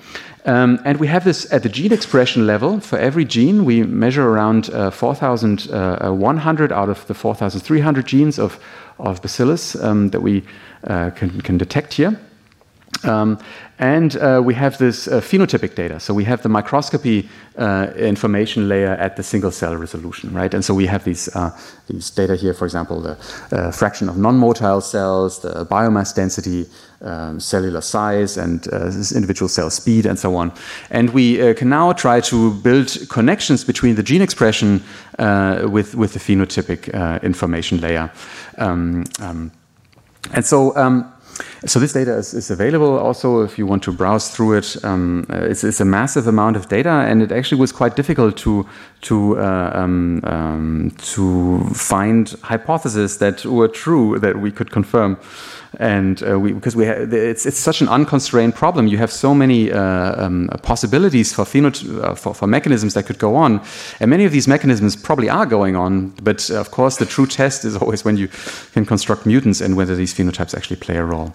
Um, 0.47 0.79
and 0.85 0.99
we 0.99 1.07
have 1.07 1.25
this 1.25 1.51
at 1.53 1.63
the 1.63 1.69
gene 1.71 1.93
expression 1.93 2.47
level. 2.47 2.81
For 2.81 2.99
every 2.99 3.25
gene, 3.25 3.65
we 3.65 3.83
measure 3.83 4.29
around 4.29 4.69
uh, 4.71 4.91
4,100 4.91 6.73
uh, 6.73 6.75
out 6.75 6.89
of 6.91 7.07
the 7.07 7.15
4,300 7.15 8.07
genes 8.07 8.39
of, 8.39 8.59
of 8.99 9.23
bacillus 9.23 9.75
um, 9.77 10.11
that 10.11 10.21
we 10.21 10.43
uh, 10.87 11.11
can, 11.11 11.41
can 11.41 11.57
detect 11.57 11.95
here. 11.95 12.19
Um, 13.03 13.39
and 13.79 14.17
uh, 14.17 14.41
we 14.45 14.55
have 14.55 14.79
this 14.79 15.09
uh, 15.09 15.21
phenotypic 15.21 15.75
data. 15.75 15.99
So 15.99 16.15
we 16.15 16.25
have 16.25 16.43
the 16.43 16.49
microscopy 16.49 17.29
uh, 17.59 17.89
information 17.97 18.69
layer 18.69 18.93
at 18.93 19.17
the 19.17 19.23
single 19.23 19.51
cell 19.51 19.77
resolution, 19.77 20.33
right? 20.33 20.55
And 20.55 20.65
so 20.65 20.75
we 20.75 20.87
have 20.87 21.05
these, 21.05 21.29
uh, 21.35 21.51
these 21.89 22.09
data 22.11 22.37
here, 22.37 22.55
for 22.55 22.65
example, 22.65 23.01
the 23.01 23.19
uh, 23.51 23.73
fraction 23.73 24.09
of 24.09 24.17
non 24.17 24.39
motile 24.39 24.83
cells, 24.83 25.41
the 25.41 25.67
biomass 25.67 26.15
density, 26.15 26.67
um, 27.03 27.41
cellular 27.41 27.81
size, 27.81 28.37
and 28.37 28.73
uh, 28.73 28.91
individual 29.15 29.49
cell 29.49 29.71
speed, 29.71 30.07
and 30.07 30.19
so 30.19 30.37
on. 30.37 30.53
And 30.91 31.11
we 31.11 31.55
can 31.55 31.69
now 31.69 31.93
try 31.93 32.21
to 32.21 32.55
build 32.63 32.97
connections 33.11 33.65
between 33.65 33.97
the 33.97 34.03
gene 34.03 34.23
expression 34.23 34.83
with, 35.19 35.95
with 35.95 36.13
the 36.13 36.21
phenotypic 36.21 37.23
information 37.23 37.81
layer. 37.81 38.11
Um, 38.59 39.05
um, 39.21 39.51
and 40.33 40.45
so, 40.45 40.75
um, 40.77 41.14
so 41.67 41.81
this 41.81 41.93
data 41.93 42.17
is, 42.17 42.35
is, 42.35 42.51
available 42.51 42.99
also 42.99 43.41
if 43.43 43.59
you 43.59 43.67
want 43.67 43.83
to 43.83 43.93
browse 43.93 44.29
through 44.29 44.59
it. 44.59 44.85
Um, 44.85 45.27
uh, 45.31 45.39
it's, 45.51 45.65
it's, 45.65 45.81
a 45.81 45.85
massive 45.85 46.27
amount 46.27 46.57
of 46.57 46.69
data, 46.69 46.91
and 46.91 47.23
it 47.23 47.33
actually 47.33 47.61
was 47.61 47.73
quite 47.73 47.97
difficult 47.97 48.37
to 48.39 48.67
to 49.03 49.39
uh, 49.39 49.71
um, 49.75 50.21
um, 50.25 50.93
to 50.99 51.61
find 51.75 52.35
hypotheses 52.43 53.19
that 53.19 53.45
were 53.45 53.69
true 53.69 54.19
that 54.19 54.41
we 54.41 54.51
could 54.51 54.71
confirm 54.71 55.19
and 55.81 56.23
uh, 56.23 56.39
we, 56.39 56.53
because 56.53 56.77
we 56.77 56.87
it's, 56.87 57.47
it's 57.47 57.59
such 57.59 57.81
an 57.81 57.89
unconstrained 57.89 58.55
problem. 58.55 58.87
You 58.87 58.99
have 58.99 59.13
so 59.13 59.35
many 59.35 59.73
uh, 59.73 60.25
um, 60.25 60.49
possibilities 60.63 61.33
for, 61.33 61.43
uh, 61.43 62.15
for, 62.15 62.35
for 62.35 62.47
mechanisms 62.47 62.95
that 62.95 63.05
could 63.07 63.19
go 63.19 63.37
on, 63.37 63.61
and 64.01 64.11
many 64.11 64.25
of 64.25 64.33
these 64.33 64.49
mechanisms 64.49 64.97
probably 64.97 65.29
are 65.29 65.47
going 65.47 65.77
on. 65.77 66.11
But 66.23 66.51
uh, 66.51 66.61
of 66.61 66.71
course, 66.71 66.97
the 66.97 67.07
true 67.07 67.27
test 67.27 67.65
is 67.65 67.77
always 67.83 68.05
when 68.05 68.17
you 68.17 68.29
can 68.73 68.85
construct 68.87 69.27
mutants 69.27 69.61
and 69.61 69.77
whether 69.77 69.97
these 69.97 70.15
phenotypes 70.15 70.55
actually 70.55 70.77
play 70.77 70.97
a 70.97 71.05
role. 71.05 71.35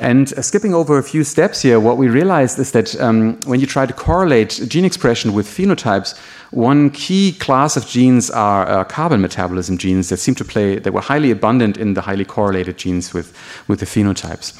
And 0.00 0.32
uh, 0.34 0.42
skipping 0.42 0.74
over 0.74 0.98
a 0.98 1.02
few 1.02 1.24
steps 1.24 1.62
here, 1.62 1.80
what 1.80 1.96
we 1.96 2.08
realized 2.08 2.58
is 2.58 2.72
that 2.72 3.00
um, 3.00 3.38
when 3.46 3.60
you 3.60 3.66
try 3.66 3.86
to 3.86 3.92
correlate 3.92 4.60
gene 4.68 4.84
expression 4.84 5.32
with 5.32 5.46
phenotypes, 5.46 6.18
one 6.50 6.90
key 6.90 7.32
class 7.32 7.76
of 7.76 7.86
genes 7.86 8.28
are 8.30 8.66
uh, 8.68 8.84
carbon 8.84 9.20
metabolism 9.20 9.78
genes 9.78 10.08
that 10.08 10.16
seem 10.16 10.34
to 10.34 10.44
play, 10.44 10.78
that 10.80 10.92
were 10.92 11.00
highly 11.00 11.30
abundant 11.30 11.76
in 11.76 11.94
the 11.94 12.00
highly 12.00 12.24
correlated 12.24 12.76
genes 12.76 13.14
with, 13.14 13.36
with 13.68 13.78
the 13.78 13.86
phenotypes. 13.86 14.52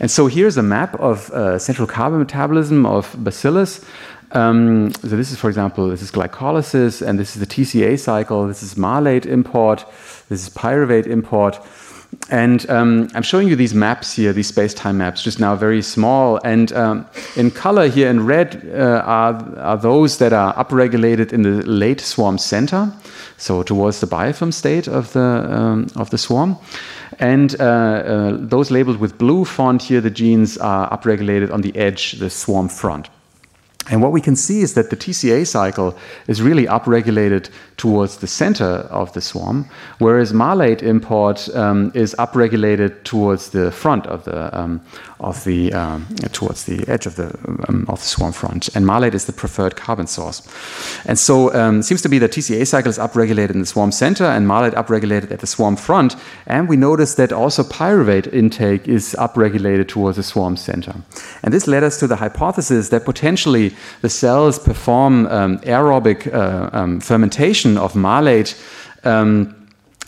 And 0.00 0.10
so 0.10 0.28
here's 0.28 0.56
a 0.56 0.62
map 0.62 0.94
of 0.98 1.30
uh, 1.30 1.58
central 1.58 1.86
carbon 1.86 2.20
metabolism 2.20 2.86
of 2.86 3.14
bacillus. 3.22 3.84
Um, 4.32 4.92
so 4.92 5.08
this 5.08 5.30
is, 5.30 5.38
for 5.38 5.48
example, 5.48 5.88
this 5.88 6.02
is 6.02 6.10
glycolysis, 6.10 7.06
and 7.06 7.18
this 7.18 7.36
is 7.36 7.40
the 7.40 7.46
TCA 7.46 7.98
cycle. 7.98 8.48
This 8.48 8.62
is 8.62 8.76
malate 8.76 9.26
import. 9.26 9.84
This 10.28 10.42
is 10.42 10.50
pyruvate 10.50 11.06
import. 11.06 11.58
And 12.28 12.68
um, 12.68 13.08
I'm 13.14 13.22
showing 13.22 13.46
you 13.46 13.54
these 13.54 13.74
maps 13.74 14.12
here, 14.12 14.32
these 14.32 14.48
space-time 14.48 14.98
maps, 14.98 15.22
just 15.22 15.38
now 15.38 15.54
very 15.54 15.80
small. 15.80 16.40
And 16.44 16.72
um, 16.72 17.06
in 17.36 17.50
color 17.52 17.88
here 17.88 18.10
in 18.10 18.26
red 18.26 18.68
uh, 18.74 19.02
are, 19.04 19.58
are 19.58 19.76
those 19.76 20.18
that 20.18 20.32
are 20.32 20.52
upregulated 20.54 21.32
in 21.32 21.42
the 21.42 21.62
late 21.66 22.00
swarm 22.00 22.38
center, 22.38 22.92
so 23.36 23.62
towards 23.62 24.00
the 24.00 24.06
biofilm 24.06 24.52
state 24.52 24.88
of 24.88 25.12
the, 25.12 25.20
um, 25.20 25.86
of 25.94 26.10
the 26.10 26.18
swarm. 26.18 26.56
And 27.20 27.54
uh, 27.60 27.64
uh, 27.64 28.36
those 28.40 28.72
labeled 28.72 28.98
with 28.98 29.18
blue 29.18 29.44
font 29.44 29.82
here, 29.82 30.00
the 30.00 30.10
genes 30.10 30.58
are 30.58 30.90
upregulated 30.90 31.52
on 31.52 31.60
the 31.60 31.76
edge, 31.76 32.12
the 32.12 32.28
swarm 32.28 32.68
front. 32.68 33.08
And 33.90 34.02
what 34.02 34.12
we 34.12 34.20
can 34.20 34.34
see 34.34 34.62
is 34.62 34.74
that 34.74 34.90
the 34.90 34.96
TCA 34.96 35.46
cycle 35.46 35.96
is 36.26 36.42
really 36.42 36.66
upregulated 36.66 37.50
towards 37.76 38.16
the 38.16 38.26
center 38.26 38.88
of 38.90 39.12
the 39.12 39.20
swarm, 39.20 39.68
whereas 39.98 40.32
malate 40.32 40.82
import 40.82 41.48
um, 41.54 41.92
is 41.94 42.14
upregulated 42.18 43.04
towards 43.04 43.50
the 43.50 43.70
front 43.70 44.06
of 44.06 44.24
the 44.24 44.58
um, 44.58 44.80
of 45.20 45.44
the 45.44 45.72
um, 45.72 46.06
towards 46.32 46.64
the 46.64 46.86
edge 46.88 47.06
of 47.06 47.16
the 47.16 47.26
um, 47.68 47.86
of 47.88 48.00
the 48.00 48.06
swarm 48.06 48.32
front. 48.32 48.68
And 48.74 48.86
malate 48.86 49.14
is 49.14 49.24
the 49.24 49.32
preferred 49.32 49.76
carbon 49.76 50.06
source. 50.06 50.42
And 51.06 51.18
so 51.18 51.54
um, 51.54 51.82
seems 51.82 52.02
to 52.02 52.08
be 52.08 52.18
that 52.18 52.32
TCA 52.32 52.66
cycle 52.66 52.90
is 52.90 52.98
upregulated 52.98 53.50
in 53.50 53.60
the 53.60 53.66
swarm 53.66 53.92
center 53.92 54.24
and 54.24 54.46
malate 54.46 54.74
upregulated 54.74 55.30
at 55.30 55.40
the 55.40 55.46
swarm 55.46 55.76
front. 55.76 56.16
And 56.46 56.68
we 56.68 56.76
notice 56.76 57.14
that 57.14 57.32
also 57.32 57.62
pyruvate 57.62 58.32
intake 58.32 58.86
is 58.86 59.16
upregulated 59.18 59.88
towards 59.88 60.16
the 60.16 60.22
swarm 60.22 60.56
center. 60.56 60.94
And 61.42 61.52
this 61.52 61.66
led 61.66 61.82
us 61.82 61.98
to 62.00 62.06
the 62.06 62.16
hypothesis 62.16 62.90
that 62.90 63.04
potentially 63.04 63.74
the 64.02 64.10
cells 64.10 64.58
perform 64.58 65.26
um, 65.26 65.58
aerobic 65.60 66.32
uh, 66.32 67.00
fermentation 67.00 67.78
of 67.78 67.94
malate 67.94 68.54
um, 69.04 69.54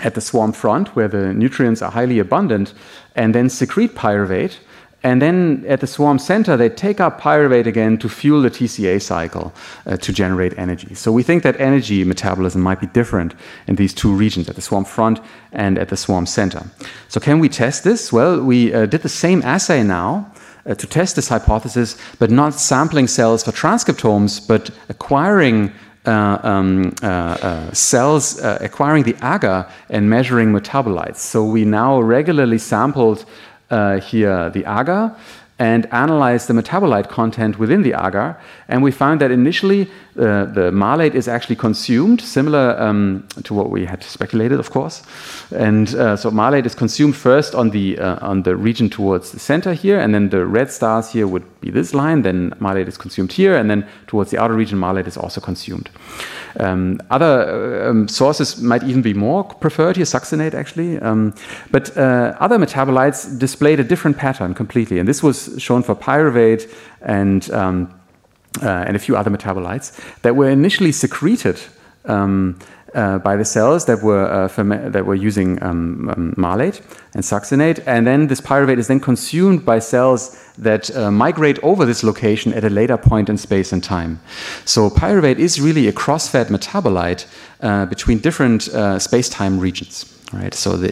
at 0.01 0.15
the 0.15 0.21
swarm 0.21 0.53
front, 0.53 0.95
where 0.95 1.09
the 1.09 1.33
nutrients 1.35 1.83
are 1.83 1.91
highly 1.91 2.19
abundant, 2.19 2.75
and 3.17 3.35
then 3.35 3.49
secrete 3.49 3.95
pyruvate. 3.95 4.59
And 5.05 5.23
then 5.23 5.65
at 5.69 5.81
the 5.81 5.87
swarm 5.87 6.19
center, 6.19 6.57
they 6.57 6.69
take 6.69 7.01
up 7.01 7.21
pyruvate 7.21 7.67
again 7.67 7.99
to 7.99 8.09
fuel 8.09 8.43
the 8.43 8.51
TCA 8.51 9.01
cycle 9.01 9.55
uh, 9.87 9.97
to 9.99 10.13
generate 10.13 10.59
energy. 10.59 10.95
So 10.95 11.13
we 11.13 11.23
think 11.23 11.45
that 11.45 11.61
energy 11.61 12.03
metabolism 12.03 12.63
might 12.63 12.81
be 12.81 12.89
different 12.89 13.35
in 13.69 13.77
these 13.77 13.95
two 13.95 14.13
regions, 14.13 14.49
at 14.49 14.57
the 14.57 14.63
swarm 14.63 14.85
front 14.85 15.21
and 15.53 15.79
at 15.79 15.89
the 15.89 15.97
swarm 15.97 16.27
center. 16.27 16.67
So 17.09 17.21
can 17.21 17.39
we 17.39 17.49
test 17.49 17.85
this? 17.85 18.13
Well, 18.13 18.43
we 18.43 18.75
uh, 18.75 18.87
did 18.87 19.03
the 19.03 19.09
same 19.09 19.43
assay 19.43 19.83
now. 19.83 20.33
Uh, 20.67 20.75
to 20.75 20.87
test 20.87 21.17
this 21.17 21.29
hypothesis, 21.29 21.97
but 22.19 22.31
not 22.31 22.53
sampling 22.53 23.07
cells 23.07 23.43
for 23.43 23.53
transcriptomes, 23.53 24.47
but 24.47 24.69
acquiring 24.91 25.73
uh, 26.05 26.39
um, 26.43 26.95
uh, 27.03 27.07
uh, 27.07 27.73
cells 27.73 28.39
acquiring 28.43 29.03
the 29.03 29.15
agar 29.23 29.71
and 29.91 30.09
measuring 30.09 30.53
metabolites. 30.53 31.19
So 31.19 31.45
we 31.45 31.65
now 31.65 32.01
regularly 32.01 32.59
sampled 32.59 33.25
here 33.71 34.51
the 34.51 34.65
agar 34.67 35.15
and 35.59 35.87
analyzed 35.93 36.47
the 36.47 36.55
metabolite 36.55 37.09
content 37.09 37.59
within 37.59 37.83
the 37.83 37.93
agar. 37.93 38.41
And 38.69 38.83
we 38.83 38.93
found 38.93 39.21
that 39.21 39.31
initially 39.31 39.91
uh, 40.17 40.45
the 40.45 40.71
malate 40.73 41.15
is 41.15 41.27
actually 41.27 41.57
consumed, 41.57 42.21
similar 42.21 42.81
um, 42.81 43.27
to 43.43 43.55
what 43.55 43.71
we 43.71 43.85
had 43.85 44.05
speculated, 44.05 44.61
of 44.61 44.71
course. 44.71 45.03
And 45.51 45.93
uh, 45.95 46.17
so 46.17 46.31
malate 46.31 46.65
is 46.67 46.75
consumed 46.75 47.17
first 47.17 47.55
on 47.55 47.71
the, 47.71 47.99
uh, 47.99 48.19
on 48.27 48.43
the 48.43 48.55
region 48.55 48.89
towards 48.89 49.33
the 49.33 49.41
center 49.41 49.73
here, 49.73 49.99
and 49.99 50.15
then 50.15 50.29
the 50.29 50.47
red 50.47 50.71
stars 50.71 51.11
here 51.11 51.27
would 51.27 51.58
be 51.61 51.71
this 51.71 51.95
line. 51.95 52.23
Then 52.23 52.53
malate 52.61 52.89
is 52.89 52.97
consumed 52.97 53.33
here, 53.33 53.57
and 53.57 53.71
then 53.71 53.87
towards 54.07 54.31
the 54.31 54.39
outer 54.39 54.55
region, 54.55 54.79
malate 54.79 55.07
is 55.07 55.17
also 55.17 55.41
consumed. 55.41 55.91
Um, 56.61 57.01
other 57.11 57.85
uh, 57.87 57.91
um, 57.91 58.09
sources 58.09 58.61
might 58.61 58.83
even 58.85 59.03
be 59.03 59.15
more 59.15 59.45
preferred 59.45 59.97
here, 59.97 60.05
succinate 60.05 60.55
actually. 60.55 60.99
Um, 60.99 61.35
but 61.71 61.97
uh, 61.97 62.37
other 62.41 62.59
metabolites 62.59 63.39
displayed 63.39 63.81
a 63.81 63.85
different 63.85 64.17
pattern 64.17 64.55
completely. 64.55 64.99
And 64.99 65.09
this 65.09 65.23
was 65.23 65.55
shown 65.59 65.83
for 65.83 65.95
pyruvate 65.95 66.73
and, 67.03 67.51
um, 67.51 67.95
uh, 68.63 68.85
and 68.87 68.97
a 68.97 68.99
few 68.99 69.17
other 69.17 69.31
metabolites 69.31 69.93
that 70.23 70.37
were 70.37 70.51
initially 70.51 70.93
secreted 70.93 71.61
um, 72.05 72.59
uh, 72.95 73.19
by 73.19 73.37
the 73.37 73.45
cells 73.45 73.85
that 73.85 74.03
were 74.03 74.27
uh, 74.27 74.91
that 74.91 75.05
were 75.05 75.15
using 75.15 75.63
um, 75.63 76.09
um, 76.09 76.35
malate 76.37 76.81
and 77.15 77.23
succinate, 77.23 77.83
and 77.87 78.07
then 78.07 78.27
this 78.27 78.41
pyruvate 78.41 78.79
is 78.79 78.87
then 78.87 79.01
consumed 79.01 79.65
by 79.65 79.79
cells 79.79 80.37
that 80.59 80.95
uh, 80.97 81.11
migrate 81.11 81.59
over 81.63 81.85
this 81.85 82.03
location 82.03 82.53
at 82.53 82.65
a 82.65 82.71
later 82.71 82.97
point 82.97 83.29
in 83.29 83.39
space 83.39 83.73
and 83.73 83.83
time. 83.83 84.21
So 84.65 84.91
pyruvate 84.91 85.39
is 85.39 85.61
really 85.61 85.89
a 85.89 85.93
cross-fed 85.93 86.49
metabolite 86.49 87.27
uh, 87.61 87.87
between 87.87 88.19
different 88.19 88.69
uh, 88.69 88.99
space-time 88.99 89.61
regions. 89.61 90.18
Right, 90.31 90.53
so 90.53 90.77
the, 90.77 90.91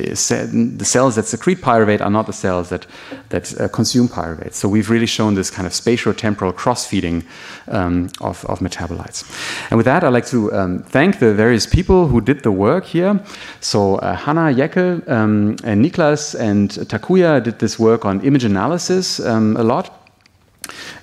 the 0.78 0.84
cells 0.86 1.16
that 1.16 1.26
secrete 1.26 1.60
pyruvate 1.60 2.00
are 2.00 2.08
not 2.08 2.26
the 2.26 2.32
cells 2.32 2.70
that 2.70 2.86
that 3.28 3.60
uh, 3.60 3.68
consume 3.68 4.08
pyruvate. 4.08 4.54
So 4.54 4.66
we've 4.66 4.88
really 4.88 5.06
shown 5.06 5.34
this 5.34 5.50
kind 5.50 5.66
of 5.66 5.74
spatio-temporal 5.74 6.54
cross-feeding 6.54 7.22
um, 7.68 8.08
of, 8.22 8.46
of 8.46 8.60
metabolites. 8.60 9.24
And 9.70 9.76
with 9.76 9.84
that, 9.84 10.04
I'd 10.04 10.14
like 10.14 10.26
to 10.28 10.50
um, 10.54 10.78
thank 10.84 11.18
the 11.18 11.34
various 11.34 11.66
people 11.66 12.08
who 12.08 12.22
did 12.22 12.44
the 12.44 12.50
work 12.50 12.86
here. 12.86 13.20
So 13.60 13.96
uh, 13.96 14.16
Hanna 14.16 14.54
Jeckel 14.54 15.06
um, 15.06 15.56
and 15.64 15.84
Niklas 15.84 16.34
and 16.34 16.70
Takuya 16.70 17.42
did 17.42 17.58
this 17.58 17.78
work 17.78 18.06
on 18.06 18.22
image 18.22 18.44
analysis 18.44 19.20
um, 19.20 19.54
a 19.58 19.62
lot. 19.62 20.05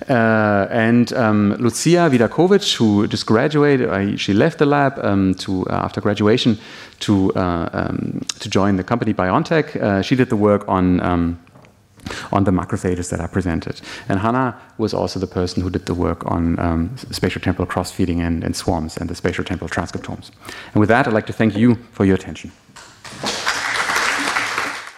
Uh, 0.08 0.66
and 0.70 1.12
um, 1.12 1.54
Lucia 1.58 2.08
Vidakovic, 2.10 2.76
who 2.76 3.06
just 3.06 3.26
graduated, 3.26 3.88
uh, 3.88 4.16
she 4.16 4.32
left 4.34 4.58
the 4.58 4.66
lab 4.66 4.98
um, 5.02 5.34
to 5.34 5.66
uh, 5.66 5.84
after 5.84 6.00
graduation 6.00 6.58
to 7.00 7.32
uh, 7.34 7.68
um, 7.72 8.20
to 8.40 8.48
join 8.48 8.76
the 8.76 8.84
company 8.84 9.14
BioNTech. 9.14 9.76
Uh, 9.76 10.02
she 10.02 10.16
did 10.16 10.28
the 10.28 10.36
work 10.36 10.68
on. 10.68 11.00
Um, 11.00 11.38
on 12.32 12.44
the 12.44 12.50
macrophages 12.50 13.08
that 13.08 13.18
I 13.18 13.26
presented. 13.26 13.80
And 14.10 14.20
Hanna 14.20 14.60
was 14.76 14.92
also 14.92 15.18
the 15.18 15.26
person 15.26 15.62
who 15.62 15.70
did 15.70 15.86
the 15.86 15.94
work 15.94 16.30
on 16.30 16.58
um, 16.58 16.90
spatiotemporal 16.96 17.66
cross-feeding 17.66 18.20
and, 18.20 18.44
and 18.44 18.54
swarms 18.54 18.98
and 18.98 19.08
the 19.08 19.14
spatial 19.14 19.42
temporal 19.42 19.70
transcriptomes. 19.70 20.30
And 20.74 20.80
with 20.80 20.90
that, 20.90 21.06
I'd 21.06 21.14
like 21.14 21.26
to 21.28 21.32
thank 21.32 21.56
you 21.56 21.76
for 21.92 22.04
your 22.04 22.16
attention. 22.16 22.52